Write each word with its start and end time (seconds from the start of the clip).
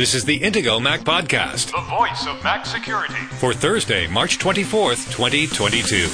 This 0.00 0.14
is 0.14 0.24
the 0.24 0.40
Intego 0.40 0.80
Mac 0.80 1.00
Podcast 1.00 1.72
the 1.72 1.80
voice 1.82 2.26
of 2.26 2.42
Mac 2.42 2.64
Security. 2.64 3.12
for 3.32 3.52
Thursday, 3.52 4.06
March 4.06 4.38
24th, 4.38 5.12
2022. 5.12 6.06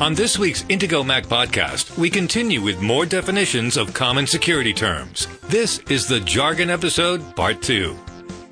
On 0.00 0.14
this 0.14 0.38
week's 0.38 0.62
Intego 0.62 1.04
Mac 1.04 1.24
Podcast, 1.24 1.98
we 1.98 2.08
continue 2.08 2.62
with 2.62 2.80
more 2.80 3.04
definitions 3.06 3.76
of 3.76 3.92
common 3.92 4.28
security 4.28 4.72
terms. 4.72 5.26
This 5.48 5.80
is 5.90 6.06
the 6.06 6.20
Jargon 6.20 6.70
Episode, 6.70 7.34
Part 7.34 7.60
2. 7.60 7.98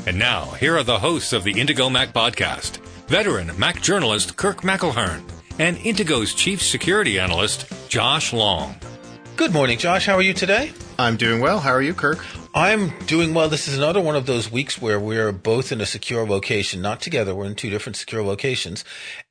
And 0.08 0.18
now, 0.18 0.46
here 0.46 0.76
are 0.76 0.82
the 0.82 0.98
hosts 0.98 1.32
of 1.32 1.44
the 1.44 1.54
Intego 1.54 1.92
Mac 1.92 2.12
Podcast 2.12 2.78
veteran 3.06 3.56
Mac 3.56 3.80
journalist 3.80 4.36
Kirk 4.36 4.62
McElhearn 4.62 5.22
and 5.60 5.76
Intego's 5.76 6.34
chief 6.34 6.60
security 6.60 7.20
analyst 7.20 7.72
Josh 7.88 8.32
Long. 8.32 8.74
Good 9.40 9.54
morning, 9.54 9.78
Josh. 9.78 10.04
How 10.04 10.16
are 10.16 10.22
you 10.22 10.34
today? 10.34 10.70
I'm 10.98 11.16
doing 11.16 11.40
well. 11.40 11.60
How 11.60 11.70
are 11.70 11.80
you, 11.80 11.94
Kirk? 11.94 12.22
I'm 12.54 12.92
doing 13.06 13.32
well. 13.32 13.48
This 13.48 13.68
is 13.68 13.78
another 13.78 13.98
one 13.98 14.14
of 14.14 14.26
those 14.26 14.52
weeks 14.52 14.82
where 14.82 15.00
we're 15.00 15.32
both 15.32 15.72
in 15.72 15.80
a 15.80 15.86
secure 15.86 16.26
location, 16.26 16.82
not 16.82 17.00
together. 17.00 17.34
We're 17.34 17.46
in 17.46 17.54
two 17.54 17.70
different 17.70 17.96
secure 17.96 18.22
locations. 18.22 18.84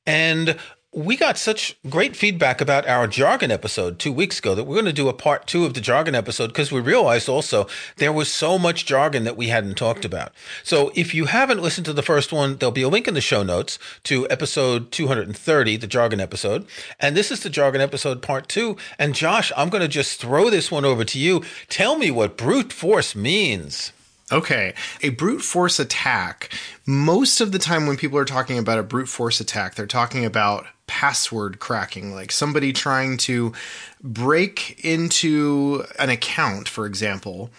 And 0.07 0.57
we 0.91 1.15
got 1.15 1.37
such 1.37 1.77
great 1.87 2.15
feedback 2.15 2.61
about 2.61 2.87
our 2.87 3.05
jargon 3.05 3.51
episode 3.51 3.99
two 3.99 4.11
weeks 4.11 4.39
ago 4.39 4.55
that 4.55 4.63
we're 4.63 4.73
going 4.73 4.85
to 4.85 4.93
do 4.93 5.07
a 5.07 5.13
part 5.13 5.45
two 5.45 5.63
of 5.63 5.75
the 5.75 5.81
jargon 5.81 6.15
episode 6.15 6.47
because 6.47 6.71
we 6.71 6.79
realized 6.79 7.29
also 7.29 7.67
there 7.97 8.11
was 8.11 8.31
so 8.31 8.57
much 8.57 8.87
jargon 8.87 9.23
that 9.23 9.37
we 9.37 9.49
hadn't 9.49 9.75
talked 9.75 10.03
about. 10.03 10.31
So 10.63 10.91
if 10.95 11.13
you 11.13 11.25
haven't 11.25 11.61
listened 11.61 11.85
to 11.85 11.93
the 11.93 12.01
first 12.01 12.33
one, 12.33 12.57
there'll 12.57 12.71
be 12.71 12.81
a 12.81 12.89
link 12.89 13.07
in 13.07 13.13
the 13.13 13.21
show 13.21 13.43
notes 13.43 13.77
to 14.05 14.27
episode 14.31 14.91
230, 14.91 15.77
the 15.77 15.85
jargon 15.85 16.19
episode. 16.19 16.65
And 16.99 17.15
this 17.15 17.29
is 17.29 17.41
the 17.41 17.51
jargon 17.51 17.81
episode 17.81 18.23
part 18.23 18.47
two. 18.47 18.75
And 18.97 19.13
Josh, 19.13 19.51
I'm 19.55 19.69
going 19.69 19.83
to 19.83 19.87
just 19.87 20.19
throw 20.19 20.49
this 20.49 20.71
one 20.71 20.85
over 20.85 21.05
to 21.05 21.19
you. 21.19 21.43
Tell 21.67 21.99
me 21.99 22.09
what 22.09 22.35
brute 22.35 22.73
force 22.73 23.15
means. 23.15 23.93
Okay. 24.31 24.73
A 25.01 25.09
brute 25.09 25.41
force 25.41 25.79
attack. 25.79 26.53
Most 26.85 27.41
of 27.41 27.51
the 27.51 27.59
time, 27.59 27.87
when 27.87 27.97
people 27.97 28.17
are 28.17 28.25
talking 28.25 28.57
about 28.57 28.79
a 28.79 28.83
brute 28.83 29.09
force 29.09 29.39
attack, 29.39 29.75
they're 29.75 29.87
talking 29.87 30.25
about 30.25 30.67
password 30.87 31.59
cracking, 31.59 32.13
like 32.13 32.31
somebody 32.31 32.73
trying 32.73 33.17
to 33.17 33.53
break 34.01 34.83
into 34.83 35.83
an 35.97 36.09
account, 36.09 36.67
for 36.67 36.85
example, 36.85 37.49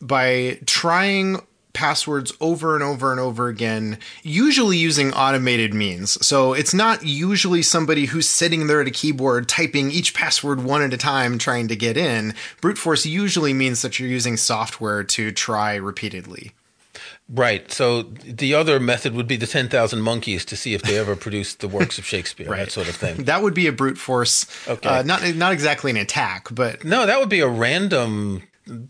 by 0.00 0.58
trying 0.66 1.40
passwords 1.78 2.32
over 2.40 2.74
and 2.74 2.82
over 2.82 3.12
and 3.12 3.20
over 3.20 3.46
again, 3.46 3.98
usually 4.24 4.76
using 4.76 5.12
automated 5.12 5.72
means. 5.72 6.26
So 6.26 6.52
it's 6.52 6.74
not 6.74 7.04
usually 7.04 7.62
somebody 7.62 8.06
who's 8.06 8.28
sitting 8.28 8.66
there 8.66 8.80
at 8.80 8.88
a 8.88 8.90
keyboard 8.90 9.48
typing 9.48 9.92
each 9.92 10.12
password 10.12 10.64
one 10.64 10.82
at 10.82 10.92
a 10.92 10.96
time 10.96 11.38
trying 11.38 11.68
to 11.68 11.76
get 11.76 11.96
in. 11.96 12.34
Brute 12.60 12.78
force 12.78 13.06
usually 13.06 13.52
means 13.52 13.82
that 13.82 14.00
you're 14.00 14.08
using 14.08 14.36
software 14.36 15.04
to 15.04 15.30
try 15.30 15.76
repeatedly. 15.76 16.52
Right. 17.28 17.70
So 17.70 18.02
the 18.02 18.54
other 18.54 18.80
method 18.80 19.14
would 19.14 19.28
be 19.28 19.36
the 19.36 19.46
10,000 19.46 20.00
monkeys 20.00 20.44
to 20.46 20.56
see 20.56 20.74
if 20.74 20.82
they 20.82 20.98
ever 20.98 21.14
produced 21.14 21.60
the 21.60 21.68
works 21.68 21.96
of 21.96 22.04
Shakespeare, 22.04 22.48
right. 22.48 22.58
that 22.64 22.72
sort 22.72 22.88
of 22.88 22.96
thing. 22.96 23.24
That 23.28 23.42
would 23.42 23.54
be 23.54 23.68
a 23.68 23.72
brute 23.72 23.98
force. 23.98 24.46
Okay. 24.66 24.88
Uh, 24.88 25.02
not 25.02 25.22
not 25.34 25.52
exactly 25.52 25.90
an 25.92 25.96
attack, 25.98 26.48
but 26.50 26.84
No, 26.84 27.06
that 27.06 27.20
would 27.20 27.28
be 27.28 27.40
a 27.40 27.48
random 27.48 28.42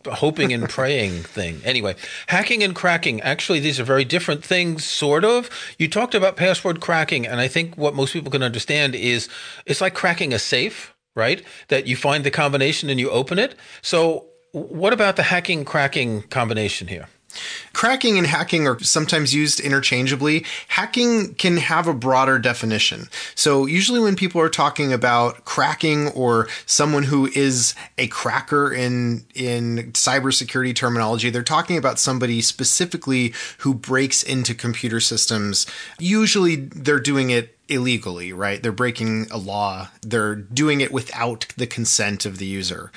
hoping 0.06 0.52
and 0.52 0.68
praying 0.68 1.22
thing. 1.22 1.60
Anyway, 1.64 1.94
hacking 2.26 2.62
and 2.62 2.74
cracking, 2.74 3.20
actually, 3.20 3.60
these 3.60 3.78
are 3.80 3.84
very 3.84 4.04
different 4.04 4.44
things, 4.44 4.84
sort 4.84 5.24
of. 5.24 5.50
You 5.78 5.88
talked 5.88 6.14
about 6.14 6.36
password 6.36 6.80
cracking, 6.80 7.26
and 7.26 7.40
I 7.40 7.48
think 7.48 7.76
what 7.76 7.94
most 7.94 8.12
people 8.12 8.30
can 8.30 8.42
understand 8.42 8.94
is 8.94 9.28
it's 9.66 9.80
like 9.80 9.94
cracking 9.94 10.32
a 10.32 10.38
safe, 10.38 10.94
right? 11.14 11.42
That 11.68 11.86
you 11.86 11.96
find 11.96 12.24
the 12.24 12.30
combination 12.30 12.90
and 12.90 12.98
you 13.00 13.10
open 13.10 13.38
it. 13.38 13.54
So, 13.82 14.26
what 14.52 14.92
about 14.92 15.16
the 15.16 15.24
hacking 15.24 15.64
cracking 15.64 16.22
combination 16.22 16.88
here? 16.88 17.08
Cracking 17.72 18.18
and 18.18 18.26
hacking 18.26 18.66
are 18.66 18.78
sometimes 18.80 19.34
used 19.34 19.60
interchangeably. 19.60 20.44
Hacking 20.68 21.34
can 21.34 21.58
have 21.58 21.86
a 21.86 21.94
broader 21.94 22.38
definition. 22.38 23.08
So 23.34 23.66
usually 23.66 24.00
when 24.00 24.16
people 24.16 24.40
are 24.40 24.48
talking 24.48 24.92
about 24.92 25.44
cracking 25.44 26.08
or 26.08 26.48
someone 26.66 27.04
who 27.04 27.26
is 27.34 27.74
a 27.96 28.08
cracker 28.08 28.72
in 28.72 29.24
in 29.34 29.92
cybersecurity 29.92 30.74
terminology, 30.74 31.30
they're 31.30 31.42
talking 31.42 31.76
about 31.76 31.98
somebody 31.98 32.40
specifically 32.40 33.34
who 33.58 33.74
breaks 33.74 34.22
into 34.22 34.54
computer 34.54 35.00
systems. 35.00 35.66
Usually 35.98 36.56
they're 36.56 36.98
doing 36.98 37.30
it 37.30 37.56
illegally, 37.68 38.32
right? 38.32 38.62
They're 38.62 38.72
breaking 38.72 39.26
a 39.30 39.36
law. 39.36 39.88
They're 40.00 40.34
doing 40.34 40.80
it 40.80 40.90
without 40.90 41.46
the 41.56 41.66
consent 41.66 42.24
of 42.24 42.38
the 42.38 42.46
user 42.46 42.90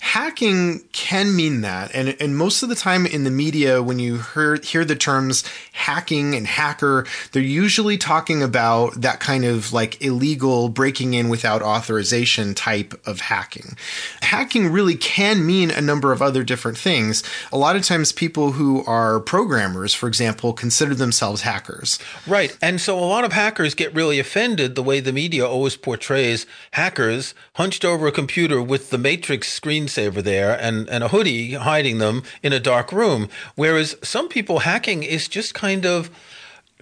hacking 0.00 0.80
can 0.92 1.34
mean 1.34 1.60
that 1.60 1.90
and, 1.94 2.16
and 2.20 2.36
most 2.36 2.62
of 2.62 2.68
the 2.68 2.74
time 2.74 3.06
in 3.06 3.24
the 3.24 3.30
media 3.30 3.82
when 3.82 3.98
you 3.98 4.18
hear, 4.34 4.56
hear 4.56 4.84
the 4.84 4.96
terms 4.96 5.44
hacking 5.72 6.34
and 6.34 6.46
hacker 6.46 7.06
they're 7.32 7.42
usually 7.42 7.96
talking 7.96 8.42
about 8.42 9.00
that 9.00 9.20
kind 9.20 9.44
of 9.44 9.72
like 9.72 10.00
illegal 10.02 10.68
breaking 10.68 11.14
in 11.14 11.28
without 11.28 11.62
authorization 11.62 12.54
type 12.54 12.94
of 13.06 13.20
hacking 13.20 13.76
hacking 14.22 14.72
really 14.72 14.96
can 14.96 15.44
mean 15.46 15.70
a 15.70 15.80
number 15.80 16.12
of 16.12 16.20
other 16.22 16.42
different 16.42 16.78
things 16.78 17.22
a 17.52 17.58
lot 17.58 17.76
of 17.76 17.82
times 17.82 18.12
people 18.12 18.52
who 18.52 18.84
are 18.86 19.20
programmers 19.20 19.94
for 19.94 20.08
example 20.08 20.52
consider 20.52 20.94
themselves 20.94 21.42
hackers 21.42 21.98
Right. 22.26 22.56
And 22.62 22.80
so 22.80 22.98
a 22.98 23.00
lot 23.00 23.24
of 23.24 23.32
hackers 23.32 23.74
get 23.74 23.94
really 23.94 24.18
offended 24.18 24.74
the 24.74 24.82
way 24.82 25.00
the 25.00 25.12
media 25.12 25.46
always 25.46 25.76
portrays 25.76 26.46
hackers 26.72 27.34
hunched 27.54 27.84
over 27.84 28.06
a 28.06 28.12
computer 28.12 28.62
with 28.62 28.90
the 28.90 28.98
Matrix 28.98 29.52
screensaver 29.90 30.22
there 30.22 30.58
and, 30.60 30.88
and 30.88 31.04
a 31.04 31.08
hoodie 31.08 31.54
hiding 31.54 31.98
them 31.98 32.22
in 32.42 32.52
a 32.52 32.60
dark 32.60 32.92
room. 32.92 33.28
Whereas 33.54 33.96
some 34.02 34.28
people 34.28 34.60
hacking 34.60 35.02
is 35.02 35.28
just 35.28 35.54
kind 35.54 35.84
of 35.84 36.10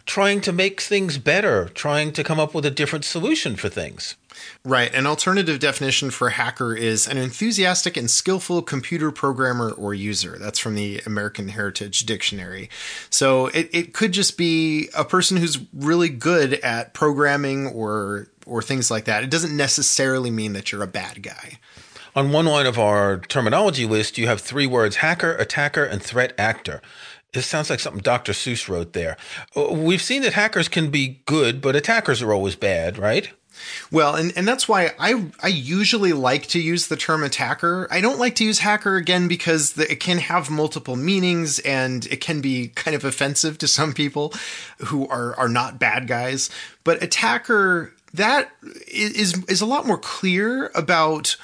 trying 0.06 0.40
to 0.40 0.52
make 0.52 0.80
things 0.80 1.18
better, 1.18 1.68
trying 1.68 2.12
to 2.12 2.24
come 2.24 2.40
up 2.40 2.54
with 2.54 2.64
a 2.64 2.70
different 2.70 3.04
solution 3.04 3.56
for 3.56 3.68
things. 3.68 4.16
Right. 4.64 4.94
An 4.94 5.06
alternative 5.06 5.58
definition 5.58 6.10
for 6.10 6.30
hacker 6.30 6.74
is 6.74 7.08
an 7.08 7.18
enthusiastic 7.18 7.96
and 7.96 8.08
skillful 8.08 8.62
computer 8.62 9.10
programmer 9.10 9.70
or 9.72 9.94
user. 9.94 10.38
That's 10.38 10.60
from 10.60 10.76
the 10.76 11.00
American 11.04 11.48
Heritage 11.48 12.06
Dictionary. 12.06 12.70
So 13.10 13.48
it, 13.48 13.68
it 13.72 13.94
could 13.94 14.12
just 14.12 14.38
be 14.38 14.88
a 14.96 15.04
person 15.04 15.38
who's 15.38 15.58
really 15.72 16.08
good 16.08 16.54
at 16.54 16.94
programming 16.94 17.66
or 17.66 18.28
or 18.46 18.62
things 18.62 18.90
like 18.90 19.04
that. 19.04 19.22
It 19.22 19.30
doesn't 19.30 19.54
necessarily 19.54 20.30
mean 20.30 20.54
that 20.54 20.72
you're 20.72 20.82
a 20.82 20.86
bad 20.86 21.22
guy. 21.22 21.58
On 22.18 22.32
one 22.32 22.46
line 22.46 22.66
of 22.66 22.80
our 22.80 23.18
terminology 23.18 23.86
list, 23.86 24.18
you 24.18 24.26
have 24.26 24.40
three 24.40 24.66
words 24.66 24.96
hacker, 24.96 25.36
attacker, 25.36 25.84
and 25.84 26.02
threat 26.02 26.32
actor. 26.36 26.82
This 27.32 27.46
sounds 27.46 27.70
like 27.70 27.78
something 27.78 28.02
Dr. 28.02 28.32
Seuss 28.32 28.68
wrote 28.68 28.92
there. 28.92 29.16
Uh, 29.56 29.72
We've 29.72 30.02
seen 30.02 30.22
that 30.22 30.32
hackers 30.32 30.66
can 30.66 30.90
be 30.90 31.20
good, 31.26 31.60
but 31.60 31.76
attackers 31.76 32.20
are 32.20 32.32
always 32.32 32.56
bad, 32.56 32.98
right? 32.98 33.30
Well, 33.92 34.16
and, 34.16 34.32
and 34.34 34.48
that's 34.48 34.68
why 34.68 34.94
I 34.98 35.30
I 35.44 35.46
usually 35.46 36.12
like 36.12 36.48
to 36.48 36.60
use 36.60 36.88
the 36.88 36.96
term 36.96 37.22
attacker. 37.22 37.86
I 37.88 38.00
don't 38.00 38.18
like 38.18 38.34
to 38.36 38.44
use 38.44 38.58
hacker 38.58 38.96
again 38.96 39.28
because 39.28 39.74
the, 39.74 39.88
it 39.88 40.00
can 40.00 40.18
have 40.18 40.50
multiple 40.50 40.96
meanings 40.96 41.60
and 41.60 42.04
it 42.06 42.20
can 42.20 42.40
be 42.40 42.72
kind 42.74 42.96
of 42.96 43.04
offensive 43.04 43.58
to 43.58 43.68
some 43.68 43.92
people 43.92 44.34
who 44.86 45.06
are 45.06 45.36
are 45.36 45.48
not 45.48 45.78
bad 45.78 46.08
guys. 46.08 46.50
But 46.82 47.00
attacker 47.00 47.94
that 48.14 48.50
is 48.88 49.40
is 49.44 49.60
a 49.60 49.66
lot 49.66 49.86
more 49.86 49.98
clear 49.98 50.72
about 50.74 51.36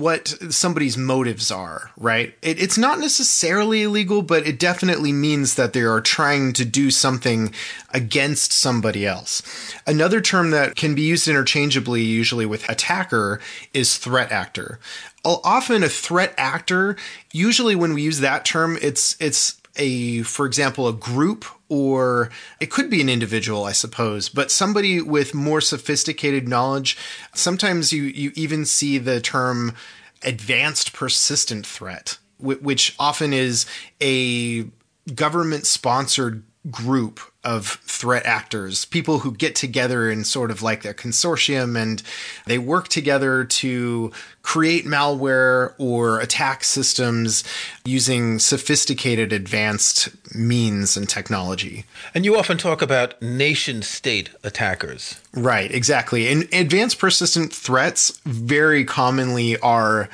what 0.00 0.28
somebody's 0.50 0.96
motives 0.96 1.50
are, 1.50 1.90
right? 1.96 2.34
It, 2.42 2.60
it's 2.60 2.78
not 2.78 2.98
necessarily 2.98 3.82
illegal, 3.82 4.22
but 4.22 4.46
it 4.46 4.58
definitely 4.58 5.12
means 5.12 5.54
that 5.54 5.72
they 5.72 5.82
are 5.82 6.00
trying 6.00 6.52
to 6.54 6.64
do 6.64 6.90
something 6.90 7.52
against 7.92 8.52
somebody 8.52 9.06
else. 9.06 9.42
Another 9.86 10.20
term 10.20 10.50
that 10.50 10.76
can 10.76 10.94
be 10.94 11.02
used 11.02 11.28
interchangeably, 11.28 12.02
usually 12.02 12.46
with 12.46 12.68
attacker, 12.68 13.40
is 13.72 13.96
threat 13.96 14.32
actor. 14.32 14.78
Often 15.24 15.82
a 15.82 15.88
threat 15.88 16.34
actor, 16.36 16.96
usually 17.32 17.74
when 17.74 17.94
we 17.94 18.02
use 18.02 18.20
that 18.20 18.44
term, 18.44 18.76
it's 18.82 19.16
it's 19.20 19.58
a, 19.76 20.22
for 20.22 20.46
example, 20.46 20.88
a 20.88 20.92
group 20.92 21.44
or 21.68 22.30
it 22.60 22.70
could 22.70 22.88
be 22.88 23.00
an 23.00 23.08
individual, 23.08 23.64
I 23.64 23.72
suppose, 23.72 24.28
but 24.28 24.50
somebody 24.50 25.00
with 25.00 25.34
more 25.34 25.60
sophisticated 25.60 26.48
knowledge. 26.48 26.96
Sometimes 27.34 27.92
you, 27.92 28.04
you 28.04 28.32
even 28.34 28.64
see 28.64 28.98
the 28.98 29.20
term 29.20 29.74
advanced 30.22 30.92
persistent 30.92 31.66
threat, 31.66 32.18
which 32.38 32.94
often 32.98 33.32
is 33.32 33.66
a 34.00 34.66
government 35.14 35.66
sponsored 35.66 36.44
group 36.70 37.20
of 37.44 37.80
threat 37.84 38.24
actors, 38.26 38.84
people 38.84 39.20
who 39.20 39.32
get 39.32 39.54
together 39.54 40.10
in 40.10 40.24
sort 40.24 40.50
of 40.50 40.62
like 40.62 40.84
a 40.84 40.94
consortium 40.94 41.80
and 41.80 42.02
they 42.46 42.58
work 42.58 42.88
together 42.88 43.44
to 43.44 44.10
create 44.42 44.84
malware 44.84 45.74
or 45.78 46.20
attack 46.20 46.64
systems 46.64 47.44
using 47.84 48.38
sophisticated 48.38 49.32
advanced 49.32 50.10
means 50.34 50.96
and 50.96 51.08
technology. 51.08 51.84
And 52.14 52.24
you 52.24 52.36
often 52.36 52.58
talk 52.58 52.82
about 52.82 53.20
nation 53.22 53.82
state 53.82 54.30
attackers. 54.42 55.20
Right, 55.32 55.70
exactly. 55.70 56.28
And 56.28 56.42
advanced 56.52 56.98
persistent 56.98 57.52
threats 57.52 58.20
very 58.24 58.84
commonly 58.84 59.58
are 59.58 60.08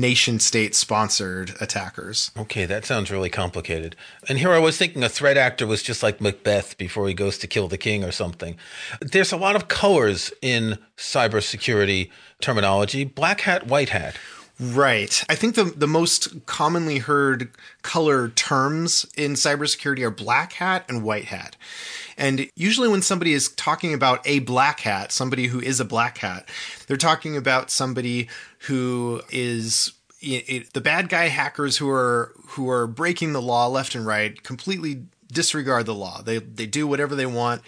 nation 0.00 0.38
state 0.38 0.74
sponsored 0.74 1.54
attackers. 1.60 2.30
Okay, 2.36 2.66
that 2.66 2.84
sounds 2.84 3.10
really 3.10 3.30
complicated. 3.30 3.96
And 4.28 4.38
here 4.38 4.52
I 4.52 4.58
was 4.58 4.76
thinking 4.76 5.02
a 5.02 5.08
threat 5.08 5.36
actor 5.36 5.66
was 5.66 5.82
just 5.82 6.02
like 6.02 6.20
Macbeth 6.20 6.76
before 6.78 7.08
he 7.08 7.14
goes 7.14 7.38
to 7.38 7.46
kill 7.46 7.68
the 7.68 7.78
king 7.78 8.04
or 8.04 8.12
something. 8.12 8.56
There's 9.00 9.32
a 9.32 9.36
lot 9.36 9.56
of 9.56 9.68
colors 9.68 10.32
in 10.42 10.78
cybersecurity 10.96 12.10
terminology 12.40 13.04
black 13.04 13.42
hat, 13.42 13.66
white 13.66 13.90
hat. 13.90 14.16
Right. 14.58 15.22
I 15.28 15.34
think 15.34 15.54
the 15.54 15.64
the 15.64 15.86
most 15.86 16.46
commonly 16.46 16.98
heard 16.98 17.50
color 17.82 18.30
terms 18.30 19.06
in 19.14 19.32
cybersecurity 19.32 20.00
are 20.00 20.10
black 20.10 20.54
hat 20.54 20.86
and 20.88 21.02
white 21.02 21.26
hat. 21.26 21.56
And 22.16 22.48
usually 22.54 22.88
when 22.88 23.02
somebody 23.02 23.34
is 23.34 23.50
talking 23.50 23.92
about 23.92 24.26
a 24.26 24.38
black 24.40 24.80
hat, 24.80 25.12
somebody 25.12 25.48
who 25.48 25.60
is 25.60 25.78
a 25.78 25.84
black 25.84 26.18
hat, 26.18 26.48
they're 26.86 26.96
talking 26.96 27.36
about 27.36 27.70
somebody 27.70 28.28
who 28.60 29.20
is 29.30 29.92
it, 30.22 30.72
the 30.72 30.80
bad 30.80 31.10
guy 31.10 31.28
hackers 31.28 31.76
who 31.76 31.90
are 31.90 32.32
who 32.48 32.70
are 32.70 32.86
breaking 32.86 33.34
the 33.34 33.42
law 33.42 33.66
left 33.66 33.94
and 33.94 34.06
right, 34.06 34.42
completely 34.42 35.04
disregard 35.30 35.84
the 35.84 35.94
law. 35.94 36.22
They 36.22 36.38
they 36.38 36.66
do 36.66 36.86
whatever 36.86 37.14
they 37.14 37.26
want 37.26 37.60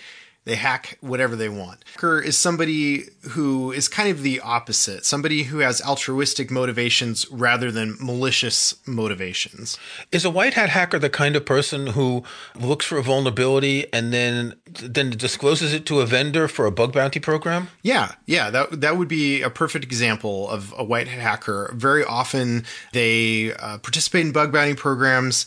they 0.48 0.56
hack 0.56 0.96
whatever 1.00 1.36
they 1.36 1.48
want. 1.48 1.84
Hacker 1.92 2.20
is 2.20 2.36
somebody 2.36 3.04
who 3.30 3.70
is 3.70 3.86
kind 3.86 4.08
of 4.08 4.22
the 4.22 4.40
opposite, 4.40 5.04
somebody 5.04 5.44
who 5.44 5.58
has 5.58 5.82
altruistic 5.82 6.50
motivations 6.50 7.30
rather 7.30 7.70
than 7.70 7.96
malicious 8.00 8.74
motivations. 8.86 9.78
Is 10.10 10.24
a 10.24 10.30
white 10.30 10.54
hat 10.54 10.70
hacker 10.70 10.98
the 10.98 11.10
kind 11.10 11.36
of 11.36 11.44
person 11.44 11.88
who 11.88 12.24
looks 12.58 12.86
for 12.86 12.96
a 12.96 13.02
vulnerability 13.02 13.92
and 13.92 14.12
then 14.12 14.54
then 14.66 15.10
discloses 15.10 15.74
it 15.74 15.84
to 15.86 16.00
a 16.00 16.06
vendor 16.06 16.48
for 16.48 16.64
a 16.64 16.70
bug 16.70 16.92
bounty 16.92 17.20
program? 17.20 17.68
Yeah, 17.82 18.12
yeah, 18.24 18.48
that 18.48 18.80
that 18.80 18.96
would 18.96 19.08
be 19.08 19.42
a 19.42 19.50
perfect 19.50 19.84
example 19.84 20.48
of 20.48 20.74
a 20.78 20.84
white 20.84 21.08
hat 21.08 21.20
hacker. 21.20 21.70
Very 21.74 22.04
often 22.04 22.64
they 22.92 23.52
uh, 23.52 23.78
participate 23.78 24.24
in 24.24 24.32
bug 24.32 24.50
bounty 24.50 24.74
programs 24.74 25.44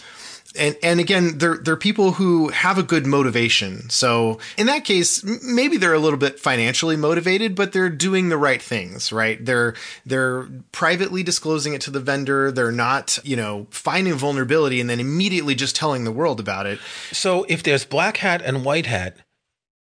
and 0.55 0.75
and 0.83 0.99
again 0.99 1.37
they're 1.37 1.57
they're 1.57 1.77
people 1.77 2.13
who 2.13 2.49
have 2.49 2.77
a 2.77 2.83
good 2.83 3.05
motivation. 3.05 3.89
So 3.89 4.39
in 4.57 4.67
that 4.67 4.83
case 4.85 5.23
maybe 5.43 5.77
they're 5.77 5.93
a 5.93 5.99
little 5.99 6.19
bit 6.19 6.39
financially 6.39 6.95
motivated 6.95 7.55
but 7.55 7.71
they're 7.71 7.89
doing 7.89 8.29
the 8.29 8.37
right 8.37 8.61
things 8.61 9.11
right? 9.11 9.43
They're 9.43 9.75
they're 10.05 10.47
privately 10.71 11.23
disclosing 11.23 11.73
it 11.73 11.81
to 11.81 11.91
the 11.91 11.99
vendor. 11.99 12.51
They're 12.51 12.71
not 12.71 13.19
you 13.23 13.35
know 13.35 13.67
finding 13.69 14.13
vulnerability 14.13 14.81
and 14.81 14.89
then 14.89 14.99
immediately 14.99 15.55
just 15.55 15.75
telling 15.75 16.03
the 16.03 16.11
world 16.11 16.39
about 16.39 16.65
it. 16.65 16.79
So 17.11 17.45
if 17.49 17.63
there's 17.63 17.85
black 17.85 18.17
hat 18.17 18.41
and 18.41 18.65
white 18.65 18.85
hat 18.85 19.17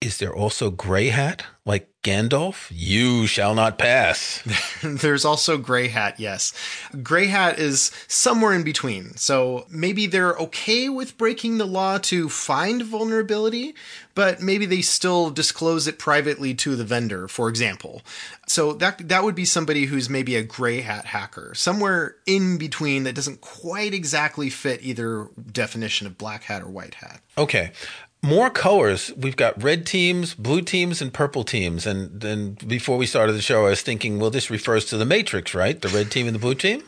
is 0.00 0.18
there 0.18 0.34
also 0.34 0.70
gray 0.70 1.08
hat? 1.08 1.44
Like 1.64 1.88
Gandalf? 2.06 2.70
You 2.72 3.26
shall 3.26 3.52
not 3.52 3.78
pass. 3.78 4.40
There's 4.82 5.24
also 5.24 5.58
gray 5.58 5.88
hat, 5.88 6.20
yes. 6.20 6.52
Gray 7.02 7.26
hat 7.26 7.58
is 7.58 7.90
somewhere 8.06 8.52
in 8.52 8.62
between. 8.62 9.16
So 9.16 9.66
maybe 9.68 10.06
they're 10.06 10.34
okay 10.34 10.88
with 10.88 11.18
breaking 11.18 11.58
the 11.58 11.66
law 11.66 11.98
to 11.98 12.28
find 12.28 12.82
vulnerability, 12.82 13.74
but 14.14 14.40
maybe 14.40 14.66
they 14.66 14.82
still 14.82 15.30
disclose 15.30 15.88
it 15.88 15.98
privately 15.98 16.54
to 16.54 16.76
the 16.76 16.84
vendor, 16.84 17.26
for 17.26 17.48
example. 17.48 18.02
So 18.46 18.72
that 18.74 19.08
that 19.08 19.24
would 19.24 19.34
be 19.34 19.44
somebody 19.44 19.86
who's 19.86 20.08
maybe 20.08 20.36
a 20.36 20.44
gray 20.44 20.82
hat 20.82 21.06
hacker, 21.06 21.54
somewhere 21.56 22.14
in 22.24 22.56
between 22.56 23.02
that 23.02 23.16
doesn't 23.16 23.40
quite 23.40 23.92
exactly 23.92 24.48
fit 24.48 24.80
either 24.84 25.26
definition 25.50 26.06
of 26.06 26.16
black 26.16 26.44
hat 26.44 26.62
or 26.62 26.68
white 26.68 26.94
hat. 26.94 27.20
Okay 27.36 27.72
more 28.22 28.50
colors. 28.50 29.12
We've 29.16 29.36
got 29.36 29.62
red 29.62 29.86
teams, 29.86 30.34
blue 30.34 30.62
teams, 30.62 31.00
and 31.00 31.12
purple 31.12 31.44
teams. 31.44 31.86
And 31.86 32.20
then 32.20 32.52
before 32.66 32.96
we 32.96 33.06
started 33.06 33.32
the 33.34 33.42
show, 33.42 33.66
I 33.66 33.70
was 33.70 33.82
thinking, 33.82 34.18
well, 34.18 34.30
this 34.30 34.50
refers 34.50 34.84
to 34.86 34.96
the 34.96 35.04
Matrix, 35.04 35.54
right? 35.54 35.80
The 35.80 35.88
red 35.88 36.10
team 36.10 36.26
and 36.26 36.34
the 36.34 36.40
blue 36.40 36.54
team. 36.54 36.82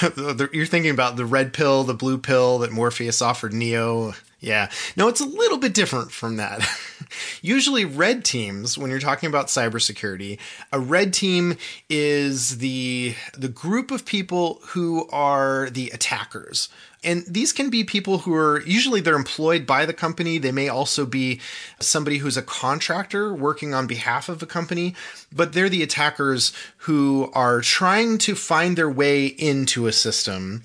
You're 0.52 0.66
thinking 0.66 0.90
about 0.90 1.16
the 1.16 1.26
red 1.26 1.52
pill, 1.52 1.84
the 1.84 1.94
blue 1.94 2.18
pill 2.18 2.58
that 2.58 2.72
Morpheus 2.72 3.20
offered 3.20 3.52
Neo. 3.52 4.14
Yeah. 4.40 4.70
No, 4.96 5.08
it's 5.08 5.20
a 5.20 5.26
little 5.26 5.58
bit 5.58 5.74
different 5.74 6.12
from 6.12 6.36
that. 6.36 6.66
Usually, 7.42 7.84
red 7.84 8.24
teams, 8.24 8.78
when 8.78 8.90
you're 8.90 8.98
talking 8.98 9.28
about 9.28 9.48
cybersecurity, 9.48 10.38
a 10.72 10.80
red 10.80 11.12
team 11.12 11.56
is 11.90 12.58
the 12.58 13.14
the 13.36 13.48
group 13.48 13.90
of 13.90 14.06
people 14.06 14.60
who 14.68 15.06
are 15.10 15.68
the 15.68 15.90
attackers. 15.90 16.70
And 17.02 17.24
these 17.26 17.52
can 17.52 17.70
be 17.70 17.82
people 17.82 18.18
who 18.18 18.34
are 18.34 18.60
usually 18.62 19.00
they're 19.00 19.16
employed 19.16 19.66
by 19.66 19.86
the 19.86 19.94
company. 19.94 20.36
They 20.36 20.52
may 20.52 20.68
also 20.68 21.06
be 21.06 21.40
somebody 21.78 22.18
who's 22.18 22.36
a 22.36 22.42
contractor 22.42 23.32
working 23.32 23.72
on 23.72 23.86
behalf 23.86 24.28
of 24.28 24.42
a 24.42 24.46
company, 24.46 24.94
but 25.32 25.52
they're 25.52 25.70
the 25.70 25.82
attackers 25.82 26.52
who 26.78 27.30
are 27.34 27.62
trying 27.62 28.18
to 28.18 28.34
find 28.34 28.76
their 28.76 28.90
way 28.90 29.26
into 29.26 29.86
a 29.86 29.92
system. 29.92 30.62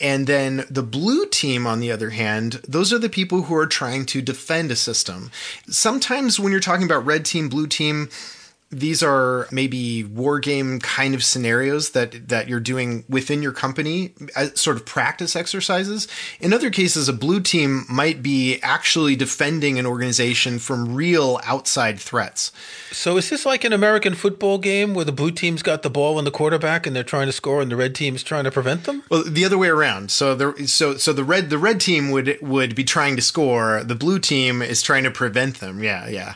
And 0.00 0.26
then 0.26 0.64
the 0.70 0.82
blue 0.82 1.26
team, 1.26 1.66
on 1.66 1.80
the 1.80 1.90
other 1.90 2.10
hand, 2.10 2.60
those 2.66 2.92
are 2.92 2.98
the 2.98 3.08
people 3.08 3.42
who 3.42 3.54
are 3.56 3.66
trying 3.66 4.06
to 4.06 4.22
defend 4.22 4.70
a 4.70 4.76
system. 4.76 5.30
Sometimes 5.68 6.38
when 6.38 6.52
you're 6.52 6.60
talking 6.60 6.86
about 6.86 7.04
red 7.04 7.24
team, 7.24 7.48
blue 7.48 7.66
team, 7.66 8.08
these 8.70 9.02
are 9.02 9.48
maybe 9.50 10.04
war 10.04 10.38
game 10.38 10.78
kind 10.80 11.14
of 11.14 11.24
scenarios 11.24 11.90
that 11.90 12.28
that 12.28 12.48
you're 12.48 12.60
doing 12.60 13.04
within 13.08 13.42
your 13.42 13.52
company 13.52 14.12
as 14.36 14.60
sort 14.60 14.76
of 14.76 14.84
practice 14.84 15.34
exercises. 15.34 16.06
In 16.38 16.52
other 16.52 16.68
cases 16.68 17.08
a 17.08 17.14
blue 17.14 17.40
team 17.40 17.86
might 17.88 18.22
be 18.22 18.58
actually 18.60 19.16
defending 19.16 19.78
an 19.78 19.86
organization 19.86 20.58
from 20.58 20.94
real 20.94 21.40
outside 21.44 21.98
threats. 21.98 22.52
So 22.92 23.16
is 23.16 23.30
this 23.30 23.46
like 23.46 23.64
an 23.64 23.72
american 23.72 24.14
football 24.14 24.58
game 24.58 24.92
where 24.92 25.06
the 25.06 25.12
blue 25.12 25.30
team's 25.30 25.62
got 25.62 25.82
the 25.82 25.90
ball 25.90 26.18
and 26.18 26.26
the 26.26 26.30
quarterback 26.30 26.86
and 26.86 26.94
they're 26.94 27.02
trying 27.02 27.26
to 27.26 27.32
score 27.32 27.62
and 27.62 27.70
the 27.70 27.76
red 27.76 27.94
team's 27.94 28.22
trying 28.22 28.44
to 28.44 28.50
prevent 28.50 28.84
them? 28.84 29.02
Well 29.08 29.24
the 29.24 29.46
other 29.46 29.56
way 29.56 29.68
around. 29.68 30.10
So 30.10 30.34
the 30.34 30.66
so 30.66 30.98
so 30.98 31.14
the 31.14 31.24
red 31.24 31.48
the 31.48 31.58
red 31.58 31.80
team 31.80 32.10
would 32.10 32.36
would 32.42 32.74
be 32.74 32.84
trying 32.84 33.16
to 33.16 33.22
score. 33.22 33.82
The 33.82 33.94
blue 33.94 34.18
team 34.18 34.60
is 34.60 34.82
trying 34.82 35.04
to 35.04 35.10
prevent 35.10 35.60
them. 35.60 35.82
Yeah 35.82 36.06
yeah 36.06 36.34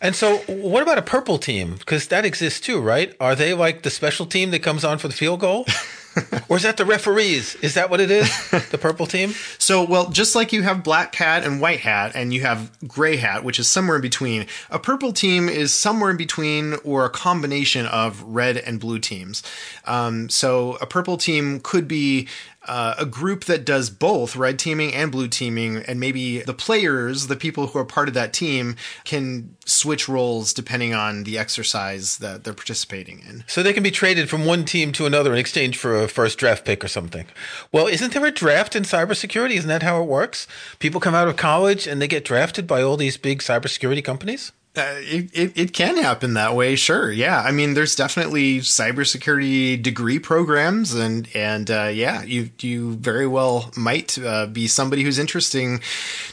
and 0.00 0.14
so 0.14 0.38
what 0.48 0.82
about 0.82 0.98
a 0.98 1.02
purple 1.02 1.38
team? 1.38 1.76
Because 1.76 2.08
that 2.08 2.24
exists 2.24 2.60
too, 2.60 2.80
right? 2.80 3.14
Are 3.20 3.34
they 3.34 3.54
like 3.54 3.82
the 3.82 3.90
special 3.90 4.26
team 4.26 4.50
that 4.50 4.60
comes 4.60 4.84
on 4.84 4.98
for 4.98 5.08
the 5.08 5.14
field 5.14 5.40
goal? 5.40 5.66
or 6.48 6.56
is 6.56 6.62
that 6.62 6.76
the 6.76 6.84
referees? 6.84 7.54
Is 7.56 7.74
that 7.74 7.90
what 7.90 8.00
it 8.00 8.10
is? 8.10 8.30
The 8.50 8.78
purple 8.78 9.06
team? 9.06 9.34
So, 9.58 9.84
well, 9.84 10.10
just 10.10 10.34
like 10.34 10.52
you 10.52 10.62
have 10.62 10.82
black 10.82 11.14
hat 11.14 11.44
and 11.44 11.60
white 11.60 11.80
hat, 11.80 12.12
and 12.14 12.32
you 12.32 12.42
have 12.42 12.70
gray 12.86 13.16
hat, 13.16 13.44
which 13.44 13.58
is 13.58 13.68
somewhere 13.68 13.96
in 13.96 14.02
between, 14.02 14.46
a 14.70 14.78
purple 14.78 15.12
team 15.12 15.48
is 15.48 15.72
somewhere 15.72 16.10
in 16.10 16.16
between 16.16 16.74
or 16.84 17.04
a 17.04 17.10
combination 17.10 17.86
of 17.86 18.22
red 18.22 18.56
and 18.56 18.80
blue 18.80 18.98
teams. 18.98 19.42
Um, 19.86 20.28
so, 20.28 20.76
a 20.80 20.86
purple 20.86 21.16
team 21.16 21.60
could 21.60 21.88
be 21.88 22.28
uh, 22.66 22.94
a 22.98 23.06
group 23.06 23.44
that 23.44 23.64
does 23.64 23.90
both 23.90 24.36
red 24.36 24.58
teaming 24.58 24.94
and 24.94 25.10
blue 25.10 25.28
teaming, 25.28 25.78
and 25.78 25.98
maybe 25.98 26.40
the 26.40 26.54
players, 26.54 27.26
the 27.26 27.36
people 27.36 27.68
who 27.68 27.78
are 27.78 27.84
part 27.84 28.08
of 28.08 28.14
that 28.14 28.32
team, 28.32 28.76
can 29.04 29.56
switch 29.64 30.08
roles 30.08 30.52
depending 30.52 30.94
on 30.94 31.24
the 31.24 31.38
exercise 31.38 32.18
that 32.18 32.44
they're 32.44 32.52
participating 32.52 33.22
in. 33.28 33.44
So 33.46 33.62
they 33.62 33.72
can 33.72 33.82
be 33.82 33.90
traded 33.90 34.28
from 34.28 34.44
one 34.44 34.64
team 34.64 34.92
to 34.92 35.06
another 35.06 35.32
in 35.32 35.38
exchange 35.38 35.76
for 35.76 35.96
a 35.96 36.08
first 36.08 36.38
draft 36.38 36.64
pick 36.64 36.84
or 36.84 36.88
something. 36.88 37.26
Well, 37.70 37.86
isn't 37.86 38.12
there 38.12 38.26
a 38.26 38.30
draft 38.30 38.76
in 38.76 38.84
cybersecurity? 38.84 39.52
Isn't 39.52 39.68
that 39.68 39.82
how 39.82 40.00
it 40.02 40.06
works? 40.06 40.46
People 40.78 41.00
come 41.00 41.14
out 41.14 41.28
of 41.28 41.36
college 41.36 41.86
and 41.86 42.00
they 42.00 42.08
get 42.08 42.24
drafted 42.24 42.66
by 42.66 42.82
all 42.82 42.96
these 42.96 43.16
big 43.16 43.40
cybersecurity 43.40 44.04
companies? 44.04 44.52
Uh, 44.74 44.94
it, 45.00 45.30
it, 45.34 45.52
it 45.54 45.72
can 45.74 45.98
happen 45.98 46.32
that 46.32 46.56
way, 46.56 46.74
sure. 46.74 47.12
Yeah, 47.12 47.42
I 47.42 47.50
mean, 47.50 47.74
there's 47.74 47.94
definitely 47.94 48.60
cybersecurity 48.60 49.82
degree 49.82 50.18
programs, 50.18 50.94
and 50.94 51.28
and 51.34 51.70
uh, 51.70 51.90
yeah, 51.92 52.22
you 52.22 52.48
you 52.58 52.94
very 52.94 53.26
well 53.26 53.70
might 53.76 54.18
uh, 54.18 54.46
be 54.46 54.66
somebody 54.66 55.02
who's 55.02 55.18
interesting 55.18 55.82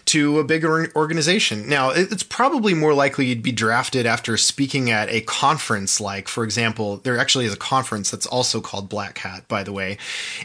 to 0.06 0.40
a 0.40 0.46
bigger 0.46 0.90
organization. 0.96 1.68
Now, 1.68 1.90
it's 1.90 2.24
probably 2.24 2.74
more 2.74 2.94
likely 2.94 3.26
you'd 3.26 3.44
be 3.44 3.52
drafted 3.52 4.06
after 4.06 4.38
speaking 4.38 4.90
at 4.90 5.10
a 5.10 5.20
conference, 5.20 6.00
like 6.00 6.30
for 6.30 6.46
example, 6.46 6.96
there 6.96 7.18
actually 7.18 7.44
is 7.44 7.54
a 7.54 7.58
conference 7.58 8.10
that's 8.10 8.26
also 8.26 8.62
called 8.62 8.88
Black 8.88 9.18
Hat, 9.18 9.50
by 9.50 9.64
the 9.64 9.74
way, 9.74 9.98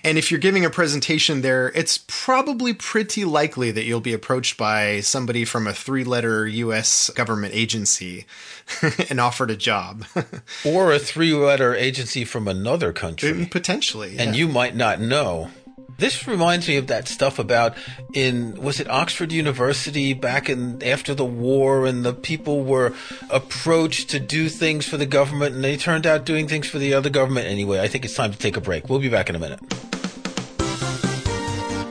and 0.02 0.18
if 0.18 0.32
you're 0.32 0.40
giving 0.40 0.64
a 0.64 0.70
presentation 0.70 1.42
there, 1.42 1.70
it's 1.76 1.98
probably 2.08 2.74
pretty 2.74 3.24
likely 3.24 3.70
that 3.70 3.84
you'll 3.84 4.00
be 4.00 4.14
approached 4.14 4.56
by 4.56 4.98
somebody 4.98 5.44
from 5.44 5.68
a 5.68 5.72
three-letter 5.72 6.48
U.S. 6.48 7.08
government 7.10 7.54
agency 7.54 7.83
agency 7.84 8.26
and 9.10 9.20
offered 9.20 9.50
a 9.50 9.56
job. 9.56 10.04
or 10.64 10.92
a 10.92 10.98
three 10.98 11.32
letter 11.32 11.74
agency 11.74 12.24
from 12.24 12.48
another 12.48 12.92
country. 12.92 13.32
Mm, 13.32 13.50
potentially. 13.50 14.14
Yeah. 14.14 14.22
And 14.22 14.36
you 14.36 14.48
might 14.48 14.74
not 14.74 15.00
know. 15.00 15.50
This 15.96 16.26
reminds 16.26 16.66
me 16.66 16.76
of 16.76 16.88
that 16.88 17.06
stuff 17.06 17.38
about 17.38 17.76
in 18.14 18.60
was 18.60 18.80
it 18.80 18.90
Oxford 18.90 19.30
University 19.30 20.12
back 20.12 20.48
in 20.48 20.82
after 20.82 21.14
the 21.14 21.24
war 21.24 21.86
and 21.86 22.04
the 22.04 22.12
people 22.12 22.64
were 22.64 22.92
approached 23.30 24.10
to 24.10 24.18
do 24.18 24.48
things 24.48 24.88
for 24.88 24.96
the 24.96 25.06
government 25.06 25.54
and 25.54 25.62
they 25.62 25.76
turned 25.76 26.04
out 26.04 26.24
doing 26.24 26.48
things 26.48 26.66
for 26.66 26.80
the 26.80 26.94
other 26.94 27.10
government 27.10 27.46
anyway. 27.46 27.80
I 27.80 27.86
think 27.86 28.04
it's 28.04 28.16
time 28.16 28.32
to 28.32 28.38
take 28.38 28.56
a 28.56 28.60
break. 28.60 28.88
We'll 28.88 28.98
be 28.98 29.08
back 29.08 29.28
in 29.28 29.36
a 29.36 29.38
minute. 29.38 29.60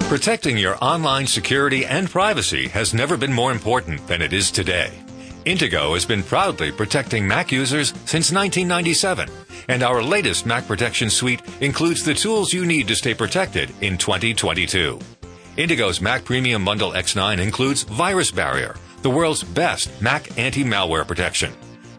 Protecting 0.10 0.58
your 0.58 0.76
online 0.82 1.26
security 1.26 1.86
and 1.86 2.10
privacy 2.10 2.68
has 2.68 2.94
never 2.94 3.16
been 3.16 3.34
more 3.34 3.54
important 3.54 4.06
than 4.08 4.22
it 4.22 4.34
is 4.34 4.52
today. 4.52 5.03
Intego 5.46 5.94
has 5.94 6.06
been 6.06 6.24
proudly 6.24 6.72
protecting 6.72 7.28
Mac 7.28 7.52
users 7.52 7.90
since 8.06 8.32
1997, 8.32 9.30
and 9.68 9.84
our 9.84 10.02
latest 10.02 10.46
Mac 10.46 10.66
Protection 10.66 11.10
Suite 11.10 11.42
includes 11.60 12.02
the 12.04 12.14
tools 12.14 12.54
you 12.54 12.66
need 12.66 12.88
to 12.88 12.96
stay 12.96 13.14
protected 13.14 13.70
in 13.82 13.98
2022. 13.98 14.98
Intego's 15.58 16.00
Mac 16.00 16.24
Premium 16.24 16.64
Bundle 16.64 16.94
X9 16.94 17.40
includes 17.40 17.84
VirusBarrier, 17.84 18.78
the 19.02 19.10
world's 19.10 19.44
best 19.44 20.02
Mac 20.02 20.38
anti-malware 20.38 21.06
protection. 21.06 21.52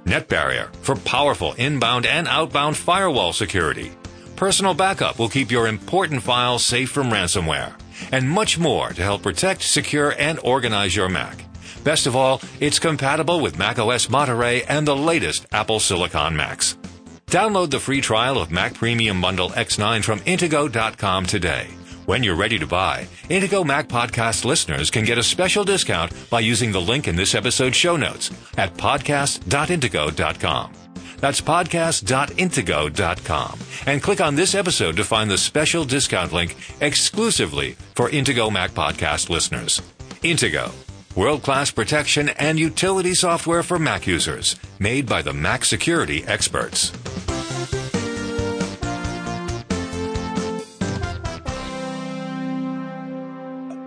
NetBarrier 0.07 0.75
for 0.77 0.97
powerful 0.97 1.53
inbound 1.55 2.07
and 2.07 2.27
outbound 2.27 2.79
firewall 2.79 3.35
security. 3.35 3.93
Personal 4.37 4.73
Backup 4.73 5.19
will 5.19 5.29
keep 5.29 5.51
your 5.51 5.69
important 5.69 6.23
files 6.23 6.65
safe 6.65 6.91
from 6.91 7.11
ransomware. 7.11 7.75
And 8.11 8.29
much 8.29 8.59
more 8.59 8.89
to 8.89 9.03
help 9.03 9.23
protect, 9.23 9.63
secure, 9.63 10.15
and 10.19 10.41
organize 10.43 10.97
your 10.97 11.11
Mac. 11.11 11.44
Best 11.85 12.07
of 12.07 12.17
all, 12.17 12.41
it's 12.61 12.79
compatible 12.79 13.41
with 13.41 13.59
macOS 13.59 14.09
Monterey 14.09 14.63
and 14.63 14.89
the 14.89 14.97
latest 14.97 15.45
Apple 15.53 15.79
Silicon 15.79 16.35
Macs. 16.35 16.79
Download 17.27 17.71
the 17.71 17.79
free 17.79 18.01
trial 18.01 18.39
of 18.39 18.51
Mac 18.51 18.73
Premium 18.75 19.21
Bundle 19.21 19.51
X9 19.51 20.03
from 20.03 20.21
Intego.com 20.21 21.27
today. 21.27 21.67
When 22.07 22.23
you're 22.23 22.37
ready 22.37 22.59
to 22.59 22.67
buy, 22.67 23.07
Intego 23.29 23.67
Mac 23.67 23.89
Podcast 23.89 24.45
listeners 24.45 24.91
can 24.91 25.05
get 25.05 25.19
a 25.19 25.23
special 25.23 25.65
discount 25.65 26.13
by 26.31 26.41
using 26.41 26.73
the 26.73 26.81
link 26.81 27.07
in 27.09 27.17
this 27.17 27.35
episode's 27.35 27.77
show 27.77 27.97
notes 27.97 28.31
at 28.57 28.75
podcast.intego.com. 28.75 30.73
That's 31.19 31.41
podcast.intego.com. 31.41 33.59
And 33.87 34.03
click 34.03 34.21
on 34.21 34.35
this 34.35 34.55
episode 34.55 34.97
to 34.97 35.05
find 35.05 35.31
the 35.31 35.39
special 35.39 35.85
discount 35.85 36.33
link 36.33 36.57
exclusively 36.81 37.77
for 37.95 38.11
Intego 38.11 38.53
Mac 38.53 38.73
Podcast 38.73 39.31
listeners. 39.31 39.81
Intego 40.23 40.71
World 41.17 41.45
class 41.45 41.71
protection 41.71 42.31
and 42.31 42.59
utility 42.59 43.15
software 43.15 43.63
for 43.63 43.79
Mac 43.79 44.05
users, 44.05 44.57
made 44.81 45.09
by 45.09 45.23
the 45.23 45.33
Mac 45.33 45.65
security 45.65 46.25
experts. 46.27 46.91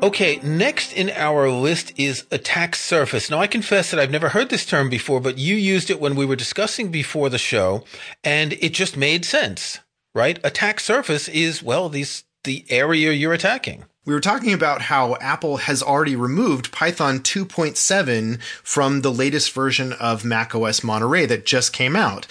Okay, 0.01 0.39
next 0.41 0.93
in 0.93 1.09
our 1.09 1.49
list 1.49 1.91
is 1.99 2.25
attack 2.31 2.77
surface. 2.77 3.29
Now, 3.29 3.39
I 3.39 3.47
confess 3.47 3.91
that 3.91 3.99
I've 3.99 4.09
never 4.09 4.29
heard 4.29 4.47
this 4.47 4.65
term 4.65 4.89
before, 4.89 5.19
but 5.19 5.37
you 5.37 5.55
used 5.55 5.89
it 5.89 5.99
when 5.99 6.15
we 6.15 6.25
were 6.25 6.37
discussing 6.37 6.91
before 6.91 7.27
the 7.27 7.37
show, 7.37 7.83
and 8.23 8.53
it 8.53 8.73
just 8.73 8.95
made 8.95 9.25
sense, 9.25 9.79
right? 10.15 10.39
Attack 10.45 10.79
surface 10.79 11.27
is, 11.27 11.61
well, 11.61 11.89
these, 11.89 12.23
the 12.45 12.65
area 12.69 13.11
you're 13.11 13.33
attacking 13.33 13.83
we 14.07 14.13
were 14.13 14.21
talking 14.21 14.53
about 14.53 14.83
how 14.83 15.17
Apple 15.17 15.57
has 15.57 15.83
already 15.83 16.15
removed 16.15 16.71
Python 16.71 17.19
2.7 17.19 18.41
from 18.63 19.01
the 19.01 19.11
latest 19.11 19.51
version 19.51 19.91
of 19.91 20.23
macOS 20.23 20.81
Monterey 20.81 21.25
that 21.25 21.45
just 21.45 21.73
came 21.73 21.93
out. 21.93 22.25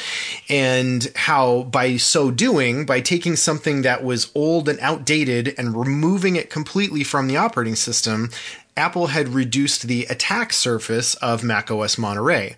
And 0.48 1.12
how 1.14 1.64
by 1.64 1.98
so 1.98 2.30
doing, 2.30 2.86
by 2.86 3.02
taking 3.02 3.36
something 3.36 3.82
that 3.82 4.02
was 4.02 4.32
old 4.34 4.70
and 4.70 4.80
outdated 4.80 5.54
and 5.58 5.78
removing 5.78 6.34
it 6.34 6.48
completely 6.48 7.04
from 7.04 7.28
the 7.28 7.36
operating 7.36 7.76
system, 7.76 8.30
Apple 8.74 9.08
had 9.08 9.28
reduced 9.28 9.82
the 9.82 10.06
attack 10.06 10.54
surface 10.54 11.14
of 11.16 11.44
macOS 11.44 11.98
Monterey 11.98 12.56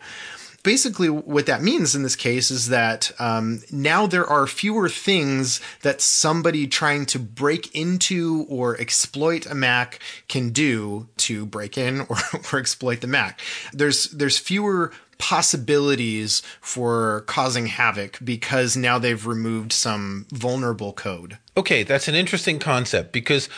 basically 0.68 1.08
what 1.08 1.46
that 1.46 1.62
means 1.62 1.94
in 1.94 2.02
this 2.02 2.14
case 2.14 2.50
is 2.50 2.68
that 2.68 3.10
um, 3.18 3.62
now 3.72 4.06
there 4.06 4.26
are 4.26 4.46
fewer 4.46 4.86
things 4.86 5.62
that 5.80 5.98
somebody 6.02 6.66
trying 6.66 7.06
to 7.06 7.18
break 7.18 7.74
into 7.74 8.44
or 8.50 8.78
exploit 8.78 9.46
a 9.46 9.54
Mac 9.54 9.98
can 10.28 10.50
do 10.50 11.08
to 11.16 11.46
break 11.46 11.78
in 11.78 12.00
or, 12.10 12.18
or 12.52 12.58
exploit 12.58 13.00
the 13.00 13.06
Mac. 13.06 13.40
There's 13.72 14.10
there's 14.10 14.36
fewer 14.36 14.92
possibilities 15.16 16.42
for 16.60 17.22
causing 17.22 17.68
havoc 17.68 18.18
because 18.22 18.76
now 18.76 18.98
they've 18.98 19.26
removed 19.26 19.72
some 19.72 20.26
vulnerable 20.32 20.92
code. 20.92 21.38
Okay, 21.56 21.82
that's 21.82 22.08
an 22.08 22.14
interesting 22.14 22.58
concept 22.58 23.10
because 23.12 23.48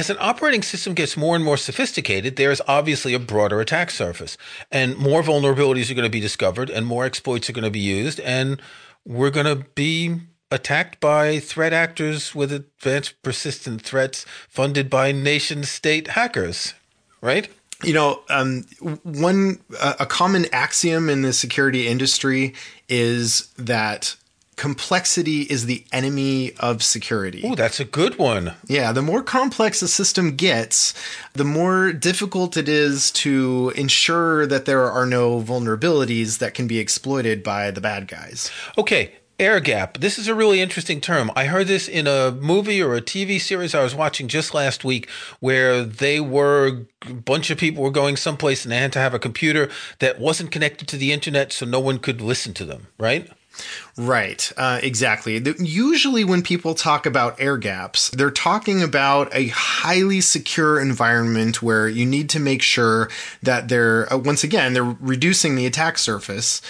as 0.00 0.08
an 0.08 0.16
operating 0.18 0.62
system 0.62 0.94
gets 0.94 1.14
more 1.14 1.36
and 1.36 1.44
more 1.44 1.58
sophisticated, 1.58 2.36
there 2.36 2.50
is 2.50 2.62
obviously 2.66 3.12
a 3.12 3.18
broader 3.18 3.60
attack 3.60 3.90
surface, 3.90 4.38
and 4.70 4.96
more 4.96 5.22
vulnerabilities 5.22 5.90
are 5.90 5.94
going 5.94 6.04
to 6.04 6.10
be 6.10 6.20
discovered, 6.20 6.70
and 6.70 6.86
more 6.86 7.04
exploits 7.04 7.50
are 7.50 7.52
going 7.52 7.64
to 7.64 7.70
be 7.70 7.80
used, 7.80 8.18
and 8.20 8.62
we're 9.04 9.28
going 9.28 9.44
to 9.44 9.66
be 9.74 10.16
attacked 10.50 11.00
by 11.00 11.38
threat 11.38 11.74
actors 11.74 12.34
with 12.34 12.50
advanced 12.50 13.22
persistent 13.22 13.82
threats 13.82 14.24
funded 14.48 14.88
by 14.88 15.12
nation 15.12 15.64
state 15.64 16.08
hackers, 16.08 16.72
right? 17.20 17.50
You 17.84 17.92
know, 17.92 18.22
um, 18.30 18.64
one 19.02 19.60
a 19.82 20.06
common 20.06 20.46
axiom 20.50 21.10
in 21.10 21.20
the 21.20 21.34
security 21.34 21.86
industry 21.86 22.54
is 22.88 23.48
that 23.58 24.16
complexity 24.60 25.40
is 25.40 25.64
the 25.64 25.82
enemy 25.90 26.52
of 26.60 26.82
security. 26.82 27.40
Oh, 27.46 27.54
that's 27.54 27.80
a 27.80 27.84
good 27.84 28.18
one. 28.18 28.52
Yeah, 28.66 28.92
the 28.92 29.00
more 29.00 29.22
complex 29.22 29.80
a 29.80 29.88
system 29.88 30.36
gets, 30.36 30.92
the 31.32 31.44
more 31.44 31.94
difficult 31.94 32.58
it 32.58 32.68
is 32.68 33.10
to 33.12 33.72
ensure 33.74 34.46
that 34.46 34.66
there 34.66 34.90
are 34.90 35.06
no 35.06 35.40
vulnerabilities 35.40 36.40
that 36.40 36.52
can 36.52 36.66
be 36.66 36.78
exploited 36.78 37.42
by 37.42 37.70
the 37.70 37.80
bad 37.80 38.06
guys. 38.06 38.50
Okay, 38.76 39.14
air 39.38 39.60
gap. 39.60 39.96
This 39.96 40.18
is 40.18 40.28
a 40.28 40.34
really 40.34 40.60
interesting 40.60 41.00
term. 41.00 41.30
I 41.34 41.46
heard 41.46 41.66
this 41.66 41.88
in 41.88 42.06
a 42.06 42.30
movie 42.30 42.82
or 42.82 42.94
a 42.94 43.00
TV 43.00 43.40
series 43.40 43.74
I 43.74 43.82
was 43.82 43.94
watching 43.94 44.28
just 44.28 44.52
last 44.52 44.84
week 44.84 45.08
where 45.40 45.82
they 45.82 46.20
were 46.20 46.84
a 47.08 47.14
bunch 47.14 47.48
of 47.48 47.56
people 47.56 47.82
were 47.82 47.90
going 47.90 48.18
someplace 48.18 48.66
and 48.66 48.72
they 48.72 48.76
had 48.76 48.92
to 48.92 48.98
have 48.98 49.14
a 49.14 49.18
computer 49.18 49.70
that 50.00 50.20
wasn't 50.20 50.50
connected 50.50 50.86
to 50.88 50.98
the 50.98 51.12
internet 51.12 51.50
so 51.50 51.64
no 51.64 51.80
one 51.80 51.98
could 51.98 52.20
listen 52.20 52.52
to 52.52 52.66
them, 52.66 52.88
right? 52.98 53.26
Right, 53.96 54.50
uh, 54.56 54.80
exactly. 54.82 55.42
Usually, 55.58 56.24
when 56.24 56.42
people 56.42 56.74
talk 56.74 57.04
about 57.04 57.40
air 57.40 57.58
gaps, 57.58 58.08
they're 58.10 58.30
talking 58.30 58.82
about 58.82 59.28
a 59.34 59.48
highly 59.48 60.20
secure 60.20 60.80
environment 60.80 61.62
where 61.62 61.88
you 61.88 62.06
need 62.06 62.30
to 62.30 62.40
make 62.40 62.62
sure 62.62 63.10
that 63.42 63.68
they're, 63.68 64.10
uh, 64.12 64.16
once 64.16 64.44
again, 64.44 64.72
they're 64.72 64.96
reducing 65.00 65.54
the 65.54 65.66
attack 65.66 65.98
surface 65.98 66.62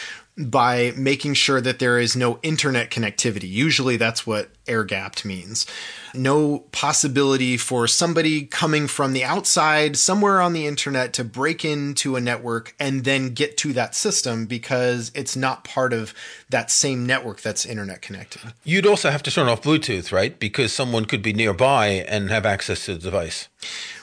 by 0.49 0.92
making 0.97 1.35
sure 1.35 1.61
that 1.61 1.78
there 1.78 1.99
is 1.99 2.16
no 2.16 2.38
internet 2.42 2.90
connectivity. 2.90 3.50
Usually, 3.50 3.97
that's 3.97 4.26
what 4.26 4.50
air 4.66 4.85
gapped 4.85 5.25
means 5.25 5.66
no 6.14 6.61
possibility 6.73 7.56
for 7.56 7.87
somebody 7.87 8.44
coming 8.44 8.87
from 8.87 9.12
the 9.12 9.25
outside 9.25 9.97
somewhere 9.97 10.40
on 10.40 10.52
the 10.52 10.66
internet 10.66 11.12
to 11.14 11.25
break 11.25 11.64
into 11.64 12.16
a 12.16 12.20
network 12.20 12.75
and 12.78 13.04
then 13.04 13.28
get 13.28 13.56
to 13.59 13.73
that 13.73 13.94
system 13.94 14.47
because 14.47 15.11
it's 15.14 15.37
not 15.37 15.64
part 15.64 15.92
of 15.92 16.14
that 16.49 16.70
same 16.70 17.06
network 17.06 17.40
that's 17.40 17.64
internet 17.64 18.02
connected. 18.02 18.40
You'd 18.64 18.87
also 18.87 19.11
have 19.11 19.23
to 19.25 19.30
turn 19.30 19.49
off 19.49 19.62
Bluetooth, 19.62 20.12
right? 20.12 20.38
Because 20.38 20.73
someone 20.73 21.04
could 21.04 21.23
be 21.23 21.32
nearby 21.32 21.88
and 22.09 22.30
have 22.30 22.47
access 22.47 22.87
to 22.87 22.94
the 22.94 23.00
device. 23.00 23.49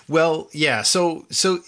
Well, 0.08 0.48
yeah. 0.54 0.84
So 0.84 1.26
so 1.30 1.60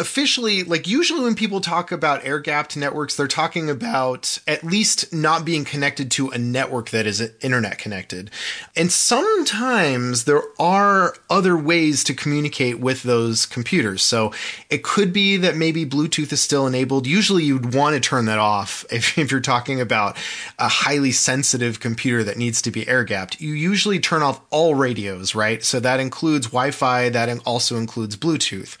officially, 0.00 0.64
like 0.64 0.88
usually 0.88 1.22
when 1.22 1.34
people 1.34 1.60
talk 1.60 1.92
about 1.92 2.24
air 2.24 2.40
gapped 2.40 2.76
networks, 2.76 3.14
they're 3.14 3.28
talking 3.28 3.68
about 3.68 4.38
at 4.48 4.64
least 4.64 5.12
not 5.12 5.44
being 5.44 5.64
connected 5.64 6.10
to 6.12 6.30
a 6.30 6.38
network 6.38 6.90
that 6.90 7.06
is 7.06 7.20
internet 7.42 7.78
connected. 7.78 8.30
And 8.74 8.90
sometimes 8.90 10.24
there 10.24 10.42
are 10.58 11.14
other 11.28 11.56
ways 11.56 12.02
to 12.04 12.14
communicate 12.14 12.80
with 12.80 13.02
those 13.02 13.44
computers. 13.44 14.02
So 14.02 14.32
it 14.70 14.82
could 14.82 15.12
be 15.12 15.36
that 15.36 15.56
maybe 15.56 15.84
Bluetooth 15.84 16.32
is 16.32 16.40
still 16.40 16.66
enabled. 16.66 17.06
Usually 17.06 17.44
you'd 17.44 17.74
want 17.74 17.94
to 17.94 18.00
turn 18.00 18.24
that 18.24 18.38
off 18.38 18.84
if, 18.90 19.18
if 19.18 19.30
you're 19.30 19.40
talking 19.40 19.80
about 19.80 20.16
a 20.58 20.68
highly 20.68 21.12
sensitive 21.12 21.78
computer 21.78 22.24
that 22.24 22.38
needs 22.38 22.62
to 22.62 22.70
be 22.70 22.88
air 22.88 23.04
gapped. 23.04 23.40
You 23.40 23.52
usually 23.52 24.00
turn 24.00 24.22
off 24.22 24.40
all 24.50 24.74
radios, 24.74 25.34
right? 25.34 25.62
So 25.62 25.78
that 25.80 26.00
includes 26.00 26.46
Wi 26.46 26.70
Fi, 26.70 27.10
that 27.10 27.30
also 27.46 27.76
includes 27.76 28.16
Bluetooth 28.16 28.78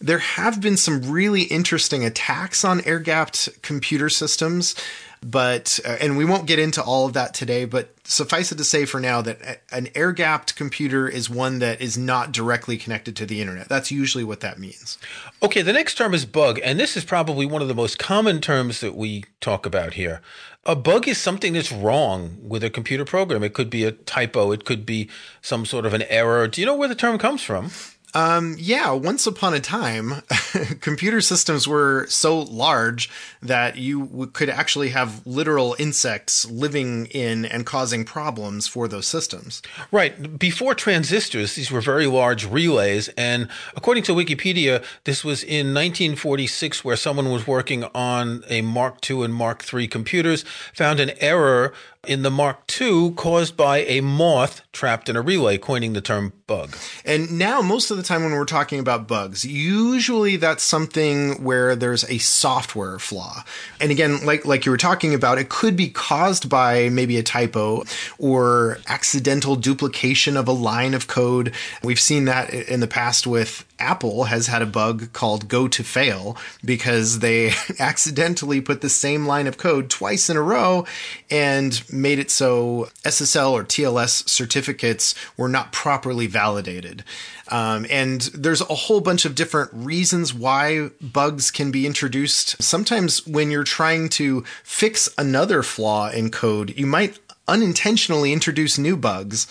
there 0.00 0.18
have 0.18 0.60
been 0.60 0.76
some 0.76 1.10
really 1.10 1.42
interesting 1.42 2.04
attacks 2.04 2.64
on 2.64 2.80
air 2.82 2.98
gapped 2.98 3.48
computer 3.62 4.08
systems 4.08 4.74
but 5.24 5.80
uh, 5.86 5.96
and 6.00 6.18
we 6.18 6.24
won't 6.24 6.46
get 6.46 6.58
into 6.58 6.82
all 6.82 7.06
of 7.06 7.14
that 7.14 7.32
today 7.32 7.64
but 7.64 7.94
suffice 8.04 8.52
it 8.52 8.56
to 8.56 8.64
say 8.64 8.84
for 8.84 9.00
now 9.00 9.22
that 9.22 9.62
an 9.72 9.88
air 9.94 10.12
gapped 10.12 10.54
computer 10.54 11.08
is 11.08 11.30
one 11.30 11.60
that 11.60 11.80
is 11.80 11.96
not 11.96 12.30
directly 12.30 12.76
connected 12.76 13.16
to 13.16 13.24
the 13.24 13.40
internet. 13.40 13.68
That's 13.68 13.90
usually 13.90 14.24
what 14.24 14.40
that 14.40 14.58
means. 14.58 14.98
Okay 15.42 15.62
the 15.62 15.72
next 15.72 15.94
term 15.94 16.12
is 16.12 16.26
bug 16.26 16.60
and 16.62 16.78
this 16.78 16.96
is 16.96 17.04
probably 17.04 17.46
one 17.46 17.62
of 17.62 17.68
the 17.68 17.74
most 17.74 17.98
common 17.98 18.40
terms 18.40 18.80
that 18.80 18.94
we 18.94 19.24
talk 19.40 19.64
about 19.64 19.94
here. 19.94 20.20
A 20.66 20.76
bug 20.76 21.08
is 21.08 21.18
something 21.18 21.54
that's 21.54 21.72
wrong 21.72 22.38
with 22.42 22.64
a 22.64 22.70
computer 22.70 23.04
program. 23.04 23.42
It 23.42 23.52
could 23.52 23.68
be 23.68 23.84
a 23.84 23.92
typo. 23.92 24.50
It 24.50 24.64
could 24.64 24.86
be 24.86 25.10
some 25.42 25.66
sort 25.66 25.84
of 25.84 25.92
an 25.92 26.02
error. 26.02 26.48
Do 26.48 26.60
you 26.60 26.66
know 26.66 26.74
where 26.74 26.88
the 26.88 26.94
term 26.94 27.18
comes 27.18 27.42
from 27.42 27.70
Um, 28.14 28.54
yeah, 28.58 28.92
once 28.92 29.26
upon 29.26 29.54
a 29.54 29.60
time, 29.60 30.22
computer 30.80 31.20
systems 31.20 31.66
were 31.66 32.06
so 32.08 32.40
large 32.40 33.10
that 33.42 33.76
you 33.76 34.06
w- 34.06 34.26
could 34.26 34.48
actually 34.48 34.90
have 34.90 35.26
literal 35.26 35.74
insects 35.80 36.48
living 36.48 37.06
in 37.06 37.44
and 37.44 37.66
causing 37.66 38.04
problems 38.04 38.68
for 38.68 38.86
those 38.86 39.06
systems. 39.06 39.62
Right. 39.90 40.38
Before 40.38 40.74
transistors, 40.74 41.54
these 41.56 41.72
were 41.72 41.80
very 41.80 42.06
large 42.06 42.46
relays. 42.46 43.08
And 43.18 43.48
according 43.76 44.04
to 44.04 44.12
Wikipedia, 44.12 44.84
this 45.04 45.24
was 45.24 45.42
in 45.42 45.74
1946 45.74 46.84
where 46.84 46.96
someone 46.96 47.30
was 47.30 47.48
working 47.48 47.84
on 47.94 48.44
a 48.48 48.62
Mark 48.62 49.08
II 49.10 49.24
and 49.24 49.34
Mark 49.34 49.64
III 49.72 49.88
computers, 49.88 50.44
found 50.72 51.00
an 51.00 51.10
error 51.20 51.72
in 52.08 52.22
the 52.22 52.30
Mark 52.30 52.70
II 52.80 53.12
caused 53.12 53.56
by 53.56 53.78
a 53.78 54.00
moth 54.00 54.60
trapped 54.72 55.08
in 55.08 55.16
a 55.16 55.22
relay, 55.22 55.58
coining 55.58 55.92
the 55.92 56.00
term 56.00 56.32
bug. 56.46 56.76
And 57.04 57.38
now, 57.38 57.62
most 57.62 57.90
of 57.90 57.96
the 57.96 58.02
time 58.02 58.22
when 58.22 58.32
we're 58.32 58.44
talking 58.44 58.78
about 58.78 59.08
bugs, 59.08 59.44
usually 59.44 60.36
that's 60.36 60.62
something 60.62 61.42
where 61.42 61.74
there's 61.74 62.04
a 62.04 62.18
software 62.18 62.98
flaw. 62.98 63.44
And 63.80 63.90
again, 63.90 64.24
like 64.24 64.44
like 64.44 64.66
you 64.66 64.72
were 64.72 64.78
talking 64.78 65.14
about, 65.14 65.38
it 65.38 65.48
could 65.48 65.76
be 65.76 65.88
caused 65.88 66.48
by 66.48 66.88
maybe 66.88 67.16
a 67.16 67.22
typo 67.22 67.84
or 68.18 68.78
accidental 68.86 69.56
duplication 69.56 70.36
of 70.36 70.48
a 70.48 70.52
line 70.52 70.94
of 70.94 71.06
code. 71.06 71.54
We've 71.82 72.00
seen 72.00 72.26
that 72.26 72.52
in 72.52 72.80
the 72.80 72.88
past 72.88 73.26
with 73.26 73.64
Apple 73.78 74.24
has 74.24 74.46
had 74.46 74.62
a 74.62 74.66
bug 74.66 75.12
called 75.12 75.48
go 75.48 75.68
to 75.68 75.82
fail 75.82 76.36
because 76.64 77.18
they 77.18 77.52
accidentally 77.78 78.60
put 78.60 78.80
the 78.80 78.88
same 78.88 79.26
line 79.26 79.46
of 79.46 79.58
code 79.58 79.90
twice 79.90 80.30
in 80.30 80.36
a 80.36 80.42
row 80.42 80.86
and 81.30 81.82
made 81.92 82.18
it 82.18 82.30
so 82.30 82.88
SSL 83.04 83.52
or 83.52 83.64
TLS 83.64 84.28
certificates 84.28 85.14
were 85.36 85.48
not 85.48 85.72
properly 85.72 86.26
validated. 86.26 87.04
Um, 87.48 87.86
and 87.90 88.22
there's 88.34 88.62
a 88.62 88.74
whole 88.74 89.00
bunch 89.00 89.24
of 89.24 89.34
different 89.34 89.70
reasons 89.72 90.32
why 90.32 90.90
bugs 91.00 91.50
can 91.50 91.70
be 91.70 91.86
introduced. 91.86 92.62
Sometimes 92.62 93.26
when 93.26 93.50
you're 93.50 93.64
trying 93.64 94.08
to 94.10 94.44
fix 94.62 95.08
another 95.18 95.62
flaw 95.62 96.10
in 96.10 96.30
code, 96.30 96.76
you 96.76 96.86
might 96.86 97.18
unintentionally 97.46 98.32
introduce 98.32 98.78
new 98.78 98.96
bugs. 98.96 99.46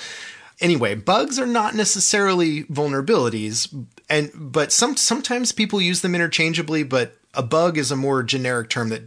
Anyway, 0.60 0.96
bugs 0.96 1.40
are 1.40 1.48
not 1.48 1.76
necessarily 1.76 2.64
vulnerabilities, 2.66 3.86
and 4.10 4.32
but 4.36 4.72
some 4.72 4.96
sometimes 4.96 5.52
people 5.52 5.82
use 5.82 6.02
them 6.02 6.16
interchangeably. 6.16 6.84
But 6.84 7.18
a 7.34 7.44
bug 7.44 7.78
is 7.78 7.92
a 7.92 7.96
more 7.96 8.24
generic 8.24 8.70
term 8.70 8.90
that 8.90 9.04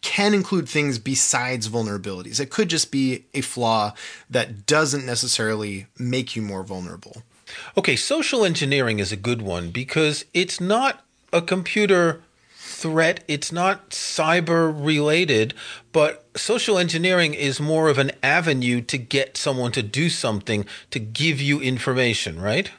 can 0.00 0.34
include 0.34 0.68
things 0.68 0.98
besides 0.98 1.68
vulnerabilities. 1.68 2.38
It 2.38 2.50
could 2.50 2.68
just 2.68 2.92
be 2.92 3.24
a 3.34 3.40
flaw 3.40 3.94
that 4.30 4.66
doesn't 4.66 5.06
necessarily 5.06 5.86
make 5.98 6.36
you 6.36 6.42
more 6.42 6.62
vulnerable. 6.62 7.22
Okay, 7.76 7.96
social 7.96 8.44
engineering 8.44 8.98
is 8.98 9.12
a 9.12 9.16
good 9.16 9.42
one 9.42 9.70
because 9.70 10.24
it's 10.32 10.60
not 10.60 11.04
a 11.32 11.42
computer 11.42 12.22
threat, 12.84 13.24
it's 13.26 13.50
not 13.50 13.88
cyber 13.88 14.70
related, 14.78 15.54
but 15.90 16.26
social 16.36 16.76
engineering 16.76 17.32
is 17.32 17.58
more 17.58 17.88
of 17.88 17.96
an 17.96 18.12
avenue 18.22 18.82
to 18.82 18.98
get 18.98 19.38
someone 19.38 19.72
to 19.72 19.82
do 19.82 20.10
something 20.10 20.66
to 20.90 20.98
give 20.98 21.40
you 21.40 21.62
information, 21.62 22.38
right? 22.38 22.70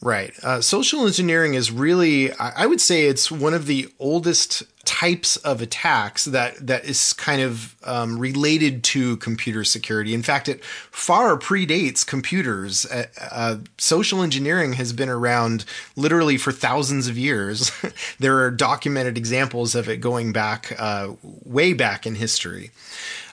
Right. 0.00 0.34
Uh, 0.42 0.60
social 0.60 1.06
engineering 1.06 1.54
is 1.54 1.70
really, 1.72 2.30
I 2.34 2.66
would 2.66 2.80
say, 2.80 3.06
it's 3.06 3.30
one 3.30 3.54
of 3.54 3.64
the 3.64 3.88
oldest 3.98 4.64
types 4.84 5.38
of 5.38 5.62
attacks 5.62 6.26
that 6.26 6.66
that 6.66 6.84
is 6.84 7.14
kind 7.14 7.40
of 7.40 7.74
um, 7.84 8.18
related 8.18 8.84
to 8.84 9.16
computer 9.16 9.64
security. 9.64 10.12
In 10.12 10.22
fact, 10.22 10.46
it 10.46 10.62
far 10.62 11.38
predates 11.38 12.06
computers. 12.06 12.84
Uh, 12.84 13.06
uh, 13.30 13.56
social 13.78 14.22
engineering 14.22 14.74
has 14.74 14.92
been 14.92 15.08
around 15.08 15.64
literally 15.96 16.36
for 16.36 16.52
thousands 16.52 17.08
of 17.08 17.16
years. 17.16 17.72
there 18.18 18.40
are 18.40 18.50
documented 18.50 19.16
examples 19.16 19.74
of 19.74 19.88
it 19.88 20.02
going 20.02 20.32
back 20.32 20.74
uh, 20.78 21.12
way 21.22 21.72
back 21.72 22.06
in 22.06 22.16
history. 22.16 22.70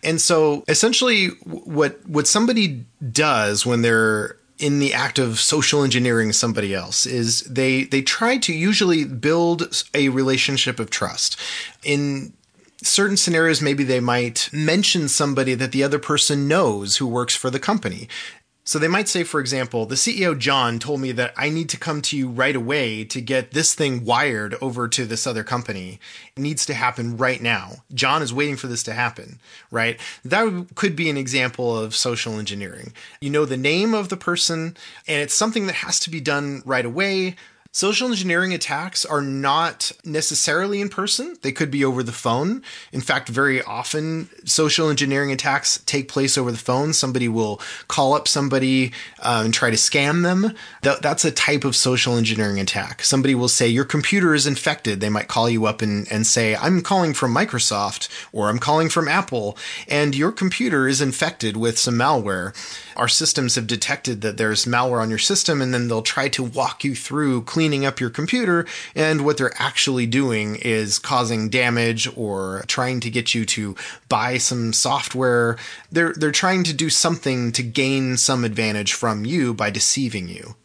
And 0.04 0.22
so, 0.22 0.64
essentially, 0.68 1.28
what 1.44 2.00
what 2.08 2.28
somebody 2.28 2.86
does 3.12 3.66
when 3.66 3.82
they're 3.82 4.38
in 4.62 4.80
the 4.80 4.94
act 4.94 5.18
of 5.18 5.40
social 5.40 5.84
engineering 5.84 6.32
somebody 6.32 6.74
else 6.74 7.06
is 7.06 7.42
they 7.42 7.84
they 7.86 8.02
try 8.02 8.38
to 8.38 8.54
usually 8.54 9.04
build 9.04 9.84
a 9.94 10.10
relationship 10.10 10.80
of 10.80 10.90
trust. 10.90 11.38
In 11.84 12.34
certain 12.84 13.18
scenarios 13.18 13.62
maybe 13.62 13.84
they 13.84 14.00
might 14.00 14.50
mention 14.54 15.08
somebody 15.08 15.56
that 15.56 15.72
the 15.72 15.84
other 15.84 16.00
person 16.00 16.48
knows 16.48 16.98
who 16.98 17.08
works 17.08 17.36
for 17.36 17.50
the 17.50 17.60
company 17.60 18.08
so 18.64 18.78
they 18.78 18.88
might 18.88 19.08
say, 19.08 19.24
for 19.24 19.40
example, 19.40 19.86
the 19.86 19.96
CEO 19.96 20.38
John 20.38 20.78
told 20.78 21.02
me 21.02 21.12
that 21.14 21.34
I 21.36 21.50
need 21.50 21.68
to 21.70 21.78
come 21.78 22.02
to 22.04 22.18
you 22.18 22.30
right 22.30 22.56
away 22.56 23.04
to 23.06 23.20
get 23.20 23.52
this 23.52 23.74
thing 23.74 24.06
wired 24.06 24.56
over 24.62 24.88
to 24.88 25.06
this 25.06 25.26
other 25.26 25.44
company. 25.44 26.00
It 26.36 26.42
needs 26.42 26.66
to 26.68 26.76
happen 26.76 27.18
right 27.18 27.42
now. 27.42 27.78
John 27.94 28.22
is 28.22 28.34
waiting 28.34 28.58
for 28.58 28.68
this 28.68 28.84
to 28.84 28.94
happen, 28.94 29.40
right? 29.72 30.00
That 30.24 30.68
could 30.76 30.96
be 30.96 31.10
an 31.10 31.18
example 31.18 31.78
of 31.78 31.96
social 31.96 32.38
engineering. 32.38 32.94
You 33.20 33.32
know 33.32 33.46
the 33.46 33.58
name 33.58 33.96
of 33.96 34.10
the 34.10 34.18
person, 34.18 34.78
and 35.08 35.22
it's 35.22 35.34
something 35.34 35.66
that 35.66 35.76
has 35.76 36.00
to 36.02 36.12
be 36.12 36.22
done 36.22 36.62
right 36.64 36.86
away. 36.86 37.36
Social 37.74 38.10
engineering 38.10 38.54
attacks 38.54 39.06
are 39.06 39.22
not 39.22 39.94
necessarily 40.04 40.82
in 40.82 40.90
person. 40.90 41.38
They 41.42 41.54
could 41.54 41.72
be 41.72 41.86
over 41.86 42.04
the 42.04 42.12
phone. 42.12 42.64
In 42.92 43.00
fact, 43.00 43.30
very 43.30 43.64
often 43.64 44.28
social 44.44 44.90
engineering 44.90 45.32
attacks 45.32 45.82
take 45.86 46.10
place 46.10 46.38
over 46.38 46.52
the 46.52 46.58
phone. 46.58 46.92
Somebody 46.92 47.30
will 47.30 47.62
call 47.88 48.14
up 48.14 48.28
somebody 48.28 48.92
um, 49.22 49.46
and 49.46 49.54
try 49.54 49.70
to 49.70 49.78
scam 49.78 50.22
them. 50.22 50.54
that's 50.82 51.24
a 51.24 51.32
type 51.32 51.64
of 51.64 51.78
social 51.78 52.18
engineering 52.18 52.60
attack. 52.60 53.04
Somebody 53.04 53.36
will 53.36 53.48
say, 53.48 53.70
Your 53.70 53.86
computer 53.86 54.36
is 54.36 54.46
infected. 54.46 55.00
They 55.00 55.08
might 55.08 55.30
call 55.30 55.50
you 55.50 55.66
up 55.66 55.82
and, 55.82 56.12
and 56.12 56.28
say, 56.28 56.58
I'm 56.58 56.82
calling 56.82 57.14
from 57.14 57.34
Microsoft 57.34 58.10
or 58.34 58.50
I'm 58.50 58.60
calling 58.60 58.90
from 58.90 59.08
Apple, 59.08 59.58
and 59.88 60.14
your 60.14 60.34
computer 60.34 60.90
is 60.90 61.00
infected 61.00 61.56
with 61.56 61.80
some 61.80 61.96
malware. 61.96 62.54
Our 62.98 63.08
systems 63.08 63.56
have 63.56 63.66
detected 63.66 64.20
that 64.22 64.36
there's 64.36 64.66
malware 64.66 65.02
on 65.02 65.10
your 65.10 65.20
system, 65.20 65.62
and 65.62 65.74
then 65.74 65.88
they'll 65.88 66.02
try 66.02 66.28
to 66.28 66.44
walk 66.44 66.84
you 66.84 66.96
through 66.96 67.44
cleaning 67.62 67.86
up 67.86 68.00
your 68.00 68.10
computer. 68.10 68.66
And 68.96 69.24
what 69.24 69.38
they're 69.38 69.54
actually 69.62 70.08
doing 70.08 70.56
is 70.56 70.98
causing 70.98 71.48
damage 71.48 72.10
or 72.18 72.64
trying 72.66 73.02
to 73.02 73.12
get 73.12 73.36
you 73.36 73.46
to 73.46 73.76
buy 74.10 74.40
some 74.40 74.74
software. 74.74 75.60
They're, 75.92 76.12
they're 76.14 76.32
trying 76.32 76.64
to 76.64 76.74
do 76.74 76.90
something 76.90 77.52
to 77.52 77.62
gain 77.62 78.18
some 78.18 78.44
advantage 78.44 78.94
from 78.94 79.26
you 79.26 79.54
by 79.54 79.70
deceiving 79.70 80.28
you. 80.28 80.56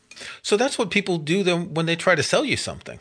So 0.40 0.56
that's 0.56 0.78
what 0.78 0.90
people 0.90 1.18
do 1.18 1.42
then 1.42 1.74
when 1.74 1.85
they 1.85 1.96
try 1.96 2.14
to 2.14 2.22
sell 2.22 2.46
you 2.46 2.56
something. 2.56 2.98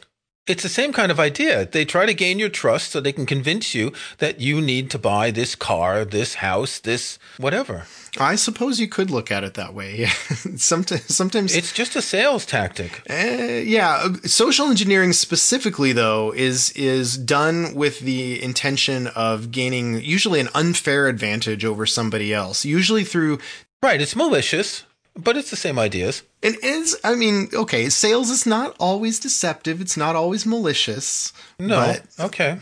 It's 0.48 0.62
the 0.62 0.70
same 0.70 0.94
kind 0.94 1.12
of 1.12 1.20
idea. 1.20 1.66
They 1.66 1.86
try 1.86 2.06
to 2.06 2.14
gain 2.14 2.38
your 2.38 2.50
trust 2.50 2.92
so 2.92 3.02
they 3.02 3.12
can 3.12 3.26
convince 3.26 3.74
you 3.74 3.92
that 4.20 4.40
you 4.40 4.62
need 4.62 4.92
to 4.92 5.00
buy 5.00 5.32
this 5.32 5.56
car, 5.56 6.06
this 6.06 6.36
house, 6.36 6.78
this 6.78 7.18
whatever. 7.38 7.86
I 8.20 8.36
suppose 8.36 8.80
you 8.80 8.88
could 8.88 9.10
look 9.10 9.32
at 9.32 9.44
it 9.44 9.56
that 9.56 9.74
way. 9.74 10.06
sometimes, 10.56 11.14
sometimes 11.14 11.56
it's 11.56 11.74
just 11.74 11.96
a 11.96 12.02
sales 12.02 12.46
tactic. 12.46 13.02
Uh, 13.10 13.16
yeah, 13.64 14.08
social 14.24 14.68
engineering 14.68 15.14
specifically, 15.14 15.94
though, 15.94 16.32
is 16.32 16.70
is 16.72 17.18
done 17.18 17.74
with 17.74 18.02
the 18.02 18.42
intention 18.42 19.08
of 19.08 19.50
gaining 19.52 20.00
usually 20.02 20.40
an 20.40 20.50
unfair 20.54 21.08
advantage 21.08 21.66
over 21.66 21.88
somebody 21.88 22.32
else. 22.34 22.66
Usually 22.66 23.04
through 23.04 23.40
right. 23.82 24.00
It's 24.00 24.16
malicious, 24.16 24.84
but 25.16 25.38
it's 25.38 25.50
the 25.50 25.56
same 25.56 25.80
ideas. 25.80 26.24
It 26.42 26.64
is. 26.64 26.98
I 27.04 27.16
mean, 27.16 27.50
okay, 27.54 27.90
sales 27.90 28.30
is 28.30 28.46
not 28.46 28.76
always 28.80 29.20
deceptive. 29.20 29.82
It's 29.82 29.98
not 29.98 30.16
always 30.16 30.46
malicious. 30.46 31.32
No. 31.58 31.78
But... 31.78 32.26
Okay. 32.26 32.60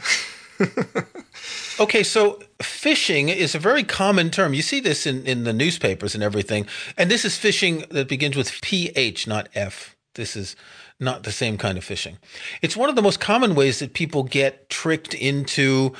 okay, 1.79 2.03
so 2.03 2.39
phishing 2.59 3.35
is 3.35 3.55
a 3.55 3.59
very 3.59 3.83
common 3.83 4.29
term. 4.29 4.53
You 4.53 4.61
see 4.61 4.79
this 4.79 5.07
in, 5.07 5.25
in 5.25 5.43
the 5.43 5.53
newspapers 5.53 6.13
and 6.13 6.23
everything. 6.23 6.67
And 6.97 7.09
this 7.09 7.25
is 7.25 7.33
phishing 7.33 7.89
that 7.89 8.07
begins 8.07 8.35
with 8.35 8.61
PH, 8.61 9.27
not 9.27 9.49
F. 9.55 9.95
This 10.15 10.35
is 10.35 10.55
not 10.99 11.23
the 11.23 11.31
same 11.31 11.57
kind 11.57 11.77
of 11.77 11.83
phishing. 11.83 12.17
It's 12.61 12.77
one 12.77 12.89
of 12.89 12.95
the 12.95 13.01
most 13.01 13.19
common 13.19 13.55
ways 13.55 13.79
that 13.79 13.93
people 13.93 14.23
get 14.23 14.69
tricked 14.69 15.13
into 15.13 15.93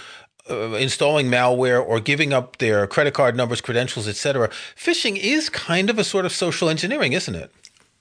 uh, 0.50 0.76
installing 0.76 1.28
malware 1.28 1.86
or 1.86 2.00
giving 2.00 2.34
up 2.34 2.58
their 2.58 2.86
credit 2.88 3.14
card 3.14 3.36
numbers, 3.36 3.62
credentials, 3.62 4.08
etc. 4.08 4.50
Phishing 4.76 5.18
is 5.18 5.50
kind 5.50 5.90
of 5.90 5.98
a 5.98 6.04
sort 6.04 6.26
of 6.26 6.32
social 6.32 6.70
engineering, 6.70 7.14
isn't 7.14 7.36
it? 7.36 7.52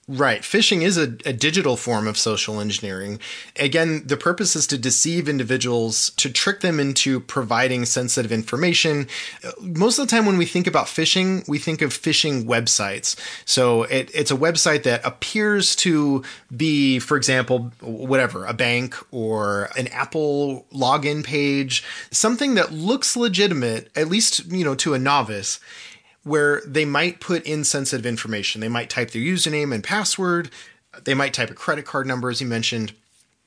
Right. 0.08 0.42
Phishing 0.42 0.82
is 0.82 0.98
a, 0.98 1.16
a, 1.24 1.32
digital 1.32 1.76
form 1.76 2.08
of 2.08 2.18
social 2.18 2.60
engineering. 2.60 3.20
Again, 3.56 4.02
the 4.04 4.16
purpose 4.16 4.56
is 4.56 4.66
to 4.66 4.76
deceive 4.76 5.28
individuals, 5.28 6.10
to 6.16 6.28
trick 6.28 6.58
them 6.58 6.80
into 6.80 7.20
providing 7.20 7.84
sensitive 7.84 8.32
information. 8.32 9.06
Uh, 9.44 9.52
most 9.60 10.00
of 10.00 10.08
the 10.08 10.10
time, 10.10 10.26
when 10.26 10.38
we 10.38 10.44
think 10.44 10.66
about 10.66 10.86
phishing, 10.86 11.48
we 11.48 11.60
think 11.60 11.82
of 11.82 11.90
phishing 11.90 12.46
websites. 12.46 13.16
So 13.44 13.84
it, 13.84 14.10
it's 14.12 14.32
a 14.32 14.36
website 14.36 14.82
that 14.82 15.06
appears 15.06 15.76
to 15.76 16.24
be, 16.54 16.98
for 16.98 17.16
example, 17.16 17.70
whatever, 17.80 18.44
a 18.44 18.54
bank 18.54 18.96
or 19.12 19.70
an 19.78 19.86
Apple 19.86 20.66
login 20.74 21.22
page, 21.22 21.84
something 22.10 22.54
that 22.56 22.72
looks 22.72 23.16
legitimate, 23.16 23.88
at 23.96 24.08
least, 24.08 24.46
you 24.46 24.64
know, 24.64 24.74
to 24.74 24.94
a 24.94 24.98
novice 24.98 25.60
where 26.24 26.62
they 26.66 26.84
might 26.84 27.20
put 27.20 27.44
in 27.44 27.64
sensitive 27.64 28.06
information. 28.06 28.60
They 28.60 28.68
might 28.68 28.90
type 28.90 29.10
their 29.10 29.22
username 29.22 29.74
and 29.74 29.82
password. 29.82 30.50
They 31.04 31.14
might 31.14 31.34
type 31.34 31.50
a 31.50 31.54
credit 31.54 31.84
card 31.84 32.06
number, 32.06 32.30
as 32.30 32.40
you 32.40 32.46
mentioned. 32.46 32.92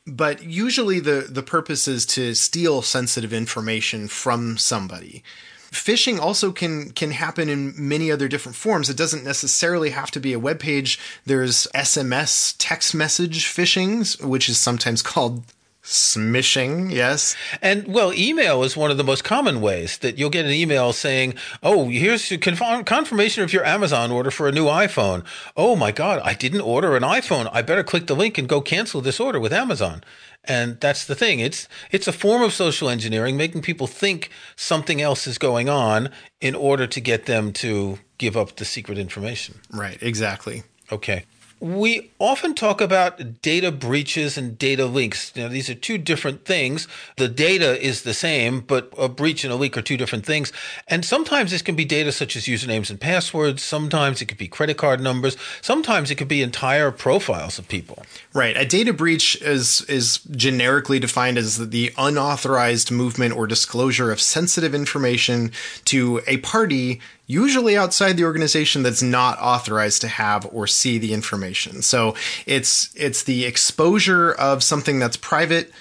But 0.07 0.43
usually 0.43 0.99
the, 0.99 1.27
the 1.29 1.43
purpose 1.43 1.87
is 1.87 2.05
to 2.07 2.35
steal 2.35 2.81
sensitive 2.81 3.33
information 3.33 4.07
from 4.07 4.57
somebody. 4.57 5.23
Phishing 5.71 6.19
also 6.19 6.51
can 6.51 6.91
can 6.91 7.11
happen 7.11 7.49
in 7.49 7.73
many 7.75 8.09
other 8.09 8.27
different 8.27 8.55
forms. 8.55 8.89
It 8.89 8.95
doesn't 8.95 9.25
necessarily 9.25 9.89
have 9.89 10.09
to 10.11 10.21
be 10.21 10.31
a 10.31 10.39
web 10.39 10.59
page. 10.59 10.99
There's 11.25 11.67
SMS 11.75 12.55
text 12.57 12.95
message 12.95 13.45
phishing, 13.45 14.23
which 14.23 14.47
is 14.47 14.57
sometimes 14.57 15.01
called 15.01 15.43
smishing 15.85 16.91
yes. 16.91 17.35
And 17.61 17.87
well 17.87 18.11
email 18.11 18.63
is 18.63 18.75
one 18.75 18.89
of 18.89 18.97
the 18.97 19.03
most 19.03 19.23
common 19.23 19.61
ways 19.61 19.99
that 19.99 20.17
you'll 20.17 20.31
get 20.31 20.45
an 20.45 20.51
email 20.51 20.91
saying 20.93 21.35
oh 21.61 21.89
here's 21.89 22.29
your 22.31 22.39
confirmation 22.39 23.43
of 23.43 23.53
your 23.53 23.63
amazon 23.63 24.11
order 24.11 24.31
for 24.31 24.47
a 24.47 24.51
new 24.51 24.65
iphone. 24.65 25.23
Oh 25.55 25.75
my 25.75 25.91
god 25.91 26.21
i 26.23 26.33
didn't 26.33 26.61
order 26.61 26.95
an 26.95 27.03
iphone. 27.03 27.49
I 27.53 27.61
better 27.61 27.83
click 27.83 28.07
the 28.07 28.15
link 28.15 28.37
and 28.39 28.49
go 28.49 28.61
cancel 28.61 28.99
this 28.99 29.19
order 29.19 29.39
with 29.39 29.53
amazon. 29.53 30.03
And 30.43 30.79
that's 30.79 31.05
the 31.05 31.15
thing. 31.15 31.39
It's 31.39 31.67
it's 31.91 32.07
a 32.07 32.13
form 32.13 32.41
of 32.41 32.51
social 32.51 32.89
engineering 32.89 33.37
making 33.37 33.61
people 33.61 33.85
think 33.85 34.31
something 34.55 35.01
else 35.01 35.27
is 35.27 35.37
going 35.37 35.69
on 35.69 36.09
in 36.41 36.55
order 36.55 36.87
to 36.87 36.99
get 36.99 37.27
them 37.27 37.53
to 37.53 37.99
give 38.17 38.35
up 38.35 38.55
the 38.55 38.65
secret 38.65 38.97
information. 38.97 39.59
Right 39.71 40.01
exactly. 40.01 40.63
Okay 40.91 41.25
we 41.65 42.11
often 42.19 42.53
talk 42.53 42.79
about 42.79 43.41
data 43.41 43.71
breaches 43.71 44.37
and 44.37 44.55
data 44.55 44.85
leaks. 44.85 45.35
Now, 45.35 45.47
these 45.47 45.67
are 45.67 45.73
two 45.73 45.97
different 45.97 46.45
things. 46.45 46.87
The 47.17 47.27
data 47.27 47.83
is 47.83 48.03
the 48.03 48.13
same, 48.13 48.59
but 48.59 48.93
a 48.99 49.09
breach 49.09 49.43
and 49.43 49.51
a 49.51 49.55
leak 49.55 49.75
are 49.75 49.81
two 49.81 49.97
different 49.97 50.27
things. 50.27 50.53
And 50.87 51.03
sometimes 51.03 51.49
this 51.49 51.63
can 51.63 51.75
be 51.75 51.83
data 51.83 52.11
such 52.11 52.35
as 52.35 52.45
usernames 52.45 52.91
and 52.91 53.01
passwords. 53.01 53.63
Sometimes 53.63 54.21
it 54.21 54.27
could 54.27 54.37
be 54.37 54.47
credit 54.47 54.77
card 54.77 55.01
numbers. 55.01 55.37
Sometimes 55.59 56.11
it 56.11 56.15
could 56.15 56.27
be 56.27 56.43
entire 56.43 56.91
profiles 56.91 57.57
of 57.57 57.67
people. 57.67 58.05
Right. 58.31 58.55
A 58.55 58.65
data 58.65 58.93
breach 58.93 59.41
is 59.41 59.81
is 59.89 60.19
generically 60.19 60.99
defined 60.99 61.39
as 61.39 61.69
the 61.69 61.91
unauthorized 61.97 62.91
movement 62.91 63.33
or 63.33 63.47
disclosure 63.47 64.11
of 64.11 64.21
sensitive 64.21 64.75
information 64.75 65.51
to 65.85 66.21
a 66.27 66.37
party 66.37 67.01
usually 67.27 67.77
outside 67.77 68.17
the 68.17 68.23
organization 68.23 68.83
that's 68.83 69.01
not 69.01 69.39
authorized 69.39 70.01
to 70.01 70.07
have 70.07 70.47
or 70.51 70.67
see 70.67 70.97
the 70.97 71.13
information. 71.13 71.81
So 71.81 72.15
it's 72.45 72.93
it's 72.95 73.23
the 73.23 73.45
exposure 73.45 74.31
of 74.33 74.63
something 74.63 74.99
that's 74.99 75.17
private 75.17 75.71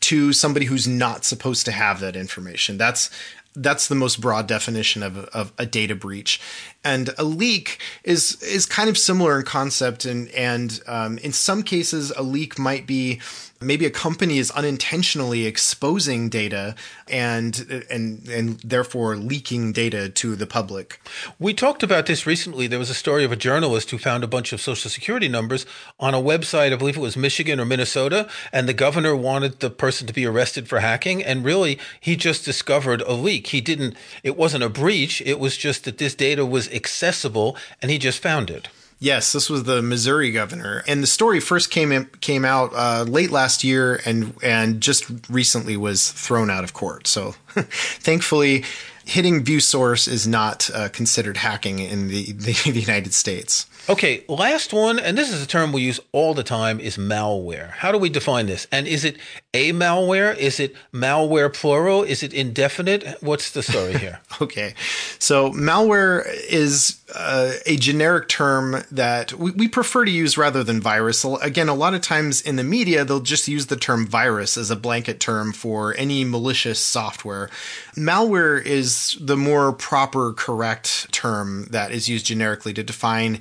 to 0.00 0.32
somebody 0.32 0.66
who's 0.66 0.86
not 0.86 1.24
supposed 1.24 1.64
to 1.66 1.72
have 1.72 2.00
that 2.00 2.16
information. 2.16 2.78
That's 2.78 3.10
that's 3.56 3.88
the 3.88 3.94
most 3.94 4.20
broad 4.20 4.46
definition 4.46 5.02
of, 5.02 5.18
of 5.18 5.52
a 5.58 5.66
data 5.66 5.94
breach. 5.94 6.40
And 6.84 7.10
a 7.18 7.24
leak 7.24 7.80
is 8.04 8.40
is 8.42 8.66
kind 8.66 8.88
of 8.88 8.96
similar 8.96 9.38
in 9.38 9.44
concept, 9.44 10.04
and 10.04 10.28
and 10.30 10.80
um, 10.86 11.18
in 11.18 11.32
some 11.32 11.62
cases, 11.62 12.12
a 12.16 12.22
leak 12.22 12.58
might 12.58 12.86
be 12.86 13.20
maybe 13.60 13.86
a 13.86 13.90
company 13.90 14.38
is 14.38 14.50
unintentionally 14.52 15.46
exposing 15.46 16.28
data 16.28 16.74
and 17.08 17.84
and 17.90 18.28
and 18.28 18.60
therefore 18.60 19.16
leaking 19.16 19.72
data 19.72 20.08
to 20.08 20.36
the 20.36 20.46
public. 20.46 21.00
We 21.38 21.54
talked 21.54 21.82
about 21.82 22.06
this 22.06 22.26
recently. 22.26 22.66
There 22.66 22.78
was 22.78 22.90
a 22.90 22.94
story 22.94 23.24
of 23.24 23.32
a 23.32 23.36
journalist 23.36 23.90
who 23.90 23.98
found 23.98 24.22
a 24.22 24.28
bunch 24.28 24.52
of 24.52 24.60
social 24.60 24.90
security 24.90 25.28
numbers 25.28 25.66
on 25.98 26.14
a 26.14 26.18
website, 26.18 26.72
I 26.72 26.76
believe 26.76 26.96
it 26.96 27.00
was 27.00 27.16
Michigan 27.16 27.58
or 27.58 27.64
Minnesota, 27.64 28.28
and 28.52 28.68
the 28.68 28.74
governor 28.74 29.16
wanted 29.16 29.60
the 29.60 29.70
person 29.70 30.06
to 30.06 30.12
be 30.12 30.26
arrested 30.26 30.68
for 30.68 30.80
hacking 30.80 31.24
and 31.24 31.44
really 31.44 31.78
he 32.00 32.16
just 32.16 32.44
discovered 32.44 33.02
a 33.02 33.12
leak. 33.12 33.48
He 33.48 33.60
didn't 33.60 33.96
it 34.22 34.36
wasn't 34.36 34.64
a 34.64 34.68
breach, 34.68 35.20
it 35.22 35.40
was 35.40 35.56
just 35.56 35.84
that 35.84 35.98
this 35.98 36.14
data 36.14 36.46
was 36.46 36.70
accessible 36.72 37.56
and 37.82 37.90
he 37.90 37.98
just 37.98 38.22
found 38.22 38.50
it. 38.50 38.68
Yes, 39.00 39.32
this 39.32 39.48
was 39.48 39.62
the 39.62 39.80
Missouri 39.80 40.32
governor, 40.32 40.82
and 40.88 41.02
the 41.02 41.06
story 41.06 41.38
first 41.38 41.70
came 41.70 41.92
in, 41.92 42.06
came 42.20 42.44
out 42.44 42.72
uh, 42.74 43.04
late 43.06 43.30
last 43.30 43.62
year, 43.62 44.00
and 44.04 44.34
and 44.42 44.80
just 44.80 45.04
recently 45.30 45.76
was 45.76 46.10
thrown 46.10 46.50
out 46.50 46.64
of 46.64 46.72
court. 46.72 47.06
So, 47.06 47.36
thankfully, 47.54 48.64
hitting 49.04 49.44
view 49.44 49.60
source 49.60 50.08
is 50.08 50.26
not 50.26 50.68
uh, 50.74 50.88
considered 50.88 51.38
hacking 51.38 51.78
in 51.78 52.08
the, 52.08 52.32
the, 52.32 52.52
the 52.70 52.80
United 52.80 53.14
States. 53.14 53.66
Okay, 53.90 54.22
last 54.28 54.74
one, 54.74 54.98
and 54.98 55.16
this 55.16 55.32
is 55.32 55.42
a 55.42 55.46
term 55.46 55.72
we 55.72 55.80
use 55.80 55.98
all 56.12 56.34
the 56.34 56.42
time, 56.42 56.78
is 56.78 56.98
malware. 56.98 57.70
How 57.70 57.90
do 57.90 57.96
we 57.96 58.10
define 58.10 58.44
this? 58.44 58.66
And 58.70 58.86
is 58.86 59.02
it 59.02 59.16
a 59.54 59.72
malware? 59.72 60.36
Is 60.36 60.60
it 60.60 60.76
malware 60.92 61.50
plural? 61.50 62.02
Is 62.02 62.22
it 62.22 62.34
indefinite? 62.34 63.16
What's 63.22 63.52
the 63.52 63.62
story 63.62 63.96
here? 63.96 64.20
okay, 64.42 64.74
so 65.18 65.52
malware 65.52 66.22
is 66.50 67.00
uh, 67.14 67.52
a 67.64 67.76
generic 67.76 68.28
term 68.28 68.84
that 68.92 69.32
we, 69.32 69.52
we 69.52 69.68
prefer 69.68 70.04
to 70.04 70.10
use 70.10 70.36
rather 70.36 70.62
than 70.62 70.82
virus. 70.82 71.24
Again, 71.24 71.70
a 71.70 71.74
lot 71.74 71.94
of 71.94 72.02
times 72.02 72.42
in 72.42 72.56
the 72.56 72.64
media, 72.64 73.06
they'll 73.06 73.20
just 73.20 73.48
use 73.48 73.68
the 73.68 73.76
term 73.76 74.06
virus 74.06 74.58
as 74.58 74.70
a 74.70 74.76
blanket 74.76 75.18
term 75.18 75.52
for 75.52 75.96
any 75.96 76.24
malicious 76.24 76.78
software. 76.78 77.48
Malware 77.96 78.62
is 78.62 79.16
the 79.18 79.36
more 79.36 79.72
proper, 79.72 80.34
correct 80.34 81.07
term 81.18 81.66
that 81.70 81.90
is 81.90 82.08
used 82.08 82.26
generically 82.26 82.72
to 82.72 82.84
define 82.84 83.40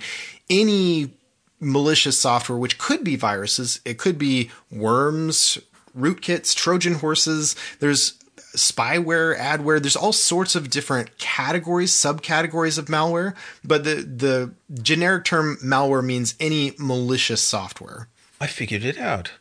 any 0.49 1.11
malicious 1.59 2.17
software, 2.17 2.57
which 2.57 2.79
could 2.79 3.03
be 3.03 3.15
viruses, 3.15 3.79
it 3.85 3.99
could 3.99 4.17
be 4.17 4.49
worms, 4.71 5.59
rootkits, 5.95 6.55
Trojan 6.55 6.95
horses. 6.95 7.55
There's 7.79 8.13
spyware, 8.55 9.37
adware. 9.37 9.79
There's 9.79 9.95
all 9.95 10.11
sorts 10.11 10.55
of 10.55 10.71
different 10.71 11.19
categories, 11.19 11.91
subcategories 11.91 12.79
of 12.79 12.85
malware. 12.85 13.35
But 13.63 13.83
the 13.83 13.95
the 13.95 14.53
generic 14.81 15.25
term 15.25 15.57
malware 15.63 16.03
means 16.03 16.33
any 16.39 16.73
malicious 16.79 17.41
software. 17.41 18.07
I 18.41 18.47
figured 18.47 18.83
it 18.83 18.97
out 18.97 19.33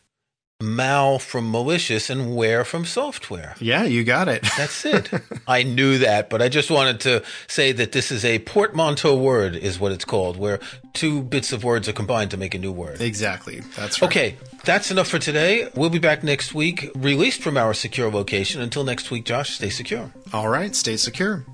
mal 0.61 1.19
from 1.19 1.51
malicious 1.51 2.09
and 2.09 2.35
where 2.35 2.65
from 2.65 2.83
software. 2.83 3.55
Yeah, 3.59 3.83
you 3.83 4.03
got 4.03 4.27
it. 4.27 4.41
That's 4.57 4.85
it. 4.85 5.09
I 5.47 5.61
knew 5.63 5.99
that, 5.99 6.29
but 6.29 6.41
I 6.41 6.49
just 6.49 6.71
wanted 6.71 6.99
to 7.01 7.23
say 7.47 7.71
that 7.73 7.91
this 7.91 8.11
is 8.11 8.25
a 8.25 8.39
portmanteau 8.39 9.15
word, 9.15 9.55
is 9.55 9.79
what 9.79 9.91
it's 9.91 10.05
called, 10.05 10.37
where 10.37 10.59
two 10.93 11.21
bits 11.21 11.53
of 11.53 11.63
words 11.63 11.87
are 11.87 11.93
combined 11.93 12.31
to 12.31 12.37
make 12.37 12.55
a 12.55 12.57
new 12.59 12.71
word. 12.71 13.01
Exactly. 13.01 13.59
That's 13.75 14.01
right. 14.01 14.09
Okay, 14.09 14.37
that's 14.63 14.89
enough 14.89 15.07
for 15.07 15.19
today. 15.19 15.69
We'll 15.75 15.91
be 15.91 15.99
back 15.99 16.23
next 16.23 16.55
week, 16.55 16.89
released 16.95 17.43
from 17.43 17.55
our 17.55 17.75
secure 17.75 18.09
location. 18.09 18.59
Until 18.61 18.83
next 18.83 19.11
week, 19.11 19.25
Josh, 19.25 19.51
stay 19.51 19.69
secure. 19.69 20.11
All 20.33 20.49
right, 20.49 20.75
stay 20.75 20.97
secure. 20.97 21.45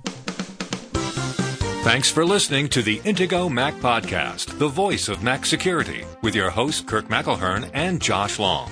Thanks 1.84 2.10
for 2.10 2.24
listening 2.26 2.70
to 2.70 2.82
the 2.82 3.00
Intego 3.00 3.52
Mac 3.52 3.74
Podcast, 3.76 4.58
the 4.58 4.70
voice 4.70 5.10
of 5.10 5.22
Mac 5.22 5.46
security, 5.46 6.06
with 6.22 6.34
your 6.34 6.50
hosts 6.50 6.80
Kirk 6.80 7.10
McElhearn 7.10 7.70
and 7.74 8.02
Josh 8.02 8.40
Long. 8.40 8.72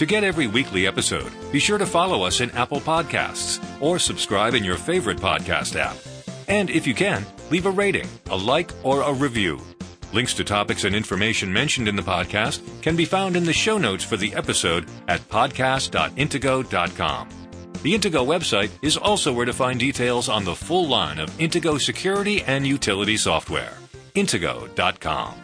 To 0.00 0.06
get 0.06 0.24
every 0.24 0.46
weekly 0.46 0.86
episode, 0.86 1.30
be 1.52 1.58
sure 1.58 1.76
to 1.76 1.84
follow 1.84 2.22
us 2.22 2.40
in 2.40 2.50
Apple 2.52 2.80
Podcasts 2.80 3.62
or 3.82 3.98
subscribe 3.98 4.54
in 4.54 4.64
your 4.64 4.78
favorite 4.78 5.18
podcast 5.18 5.76
app. 5.76 5.94
And 6.48 6.70
if 6.70 6.86
you 6.86 6.94
can, 6.94 7.26
leave 7.50 7.66
a 7.66 7.70
rating, 7.70 8.08
a 8.30 8.36
like, 8.36 8.70
or 8.82 9.02
a 9.02 9.12
review. 9.12 9.60
Links 10.14 10.32
to 10.34 10.42
topics 10.42 10.84
and 10.84 10.96
information 10.96 11.52
mentioned 11.52 11.86
in 11.86 11.96
the 11.96 12.02
podcast 12.02 12.62
can 12.80 12.96
be 12.96 13.04
found 13.04 13.36
in 13.36 13.44
the 13.44 13.52
show 13.52 13.76
notes 13.76 14.02
for 14.02 14.16
the 14.16 14.32
episode 14.32 14.88
at 15.06 15.20
podcast.intego.com. 15.28 17.28
The 17.82 17.92
Intego 17.92 18.26
website 18.26 18.70
is 18.80 18.96
also 18.96 19.34
where 19.34 19.44
to 19.44 19.52
find 19.52 19.78
details 19.78 20.30
on 20.30 20.46
the 20.46 20.54
full 20.54 20.88
line 20.88 21.18
of 21.18 21.28
Intego 21.32 21.78
security 21.78 22.42
and 22.44 22.66
utility 22.66 23.18
software. 23.18 23.74
Intego.com. 24.14 25.34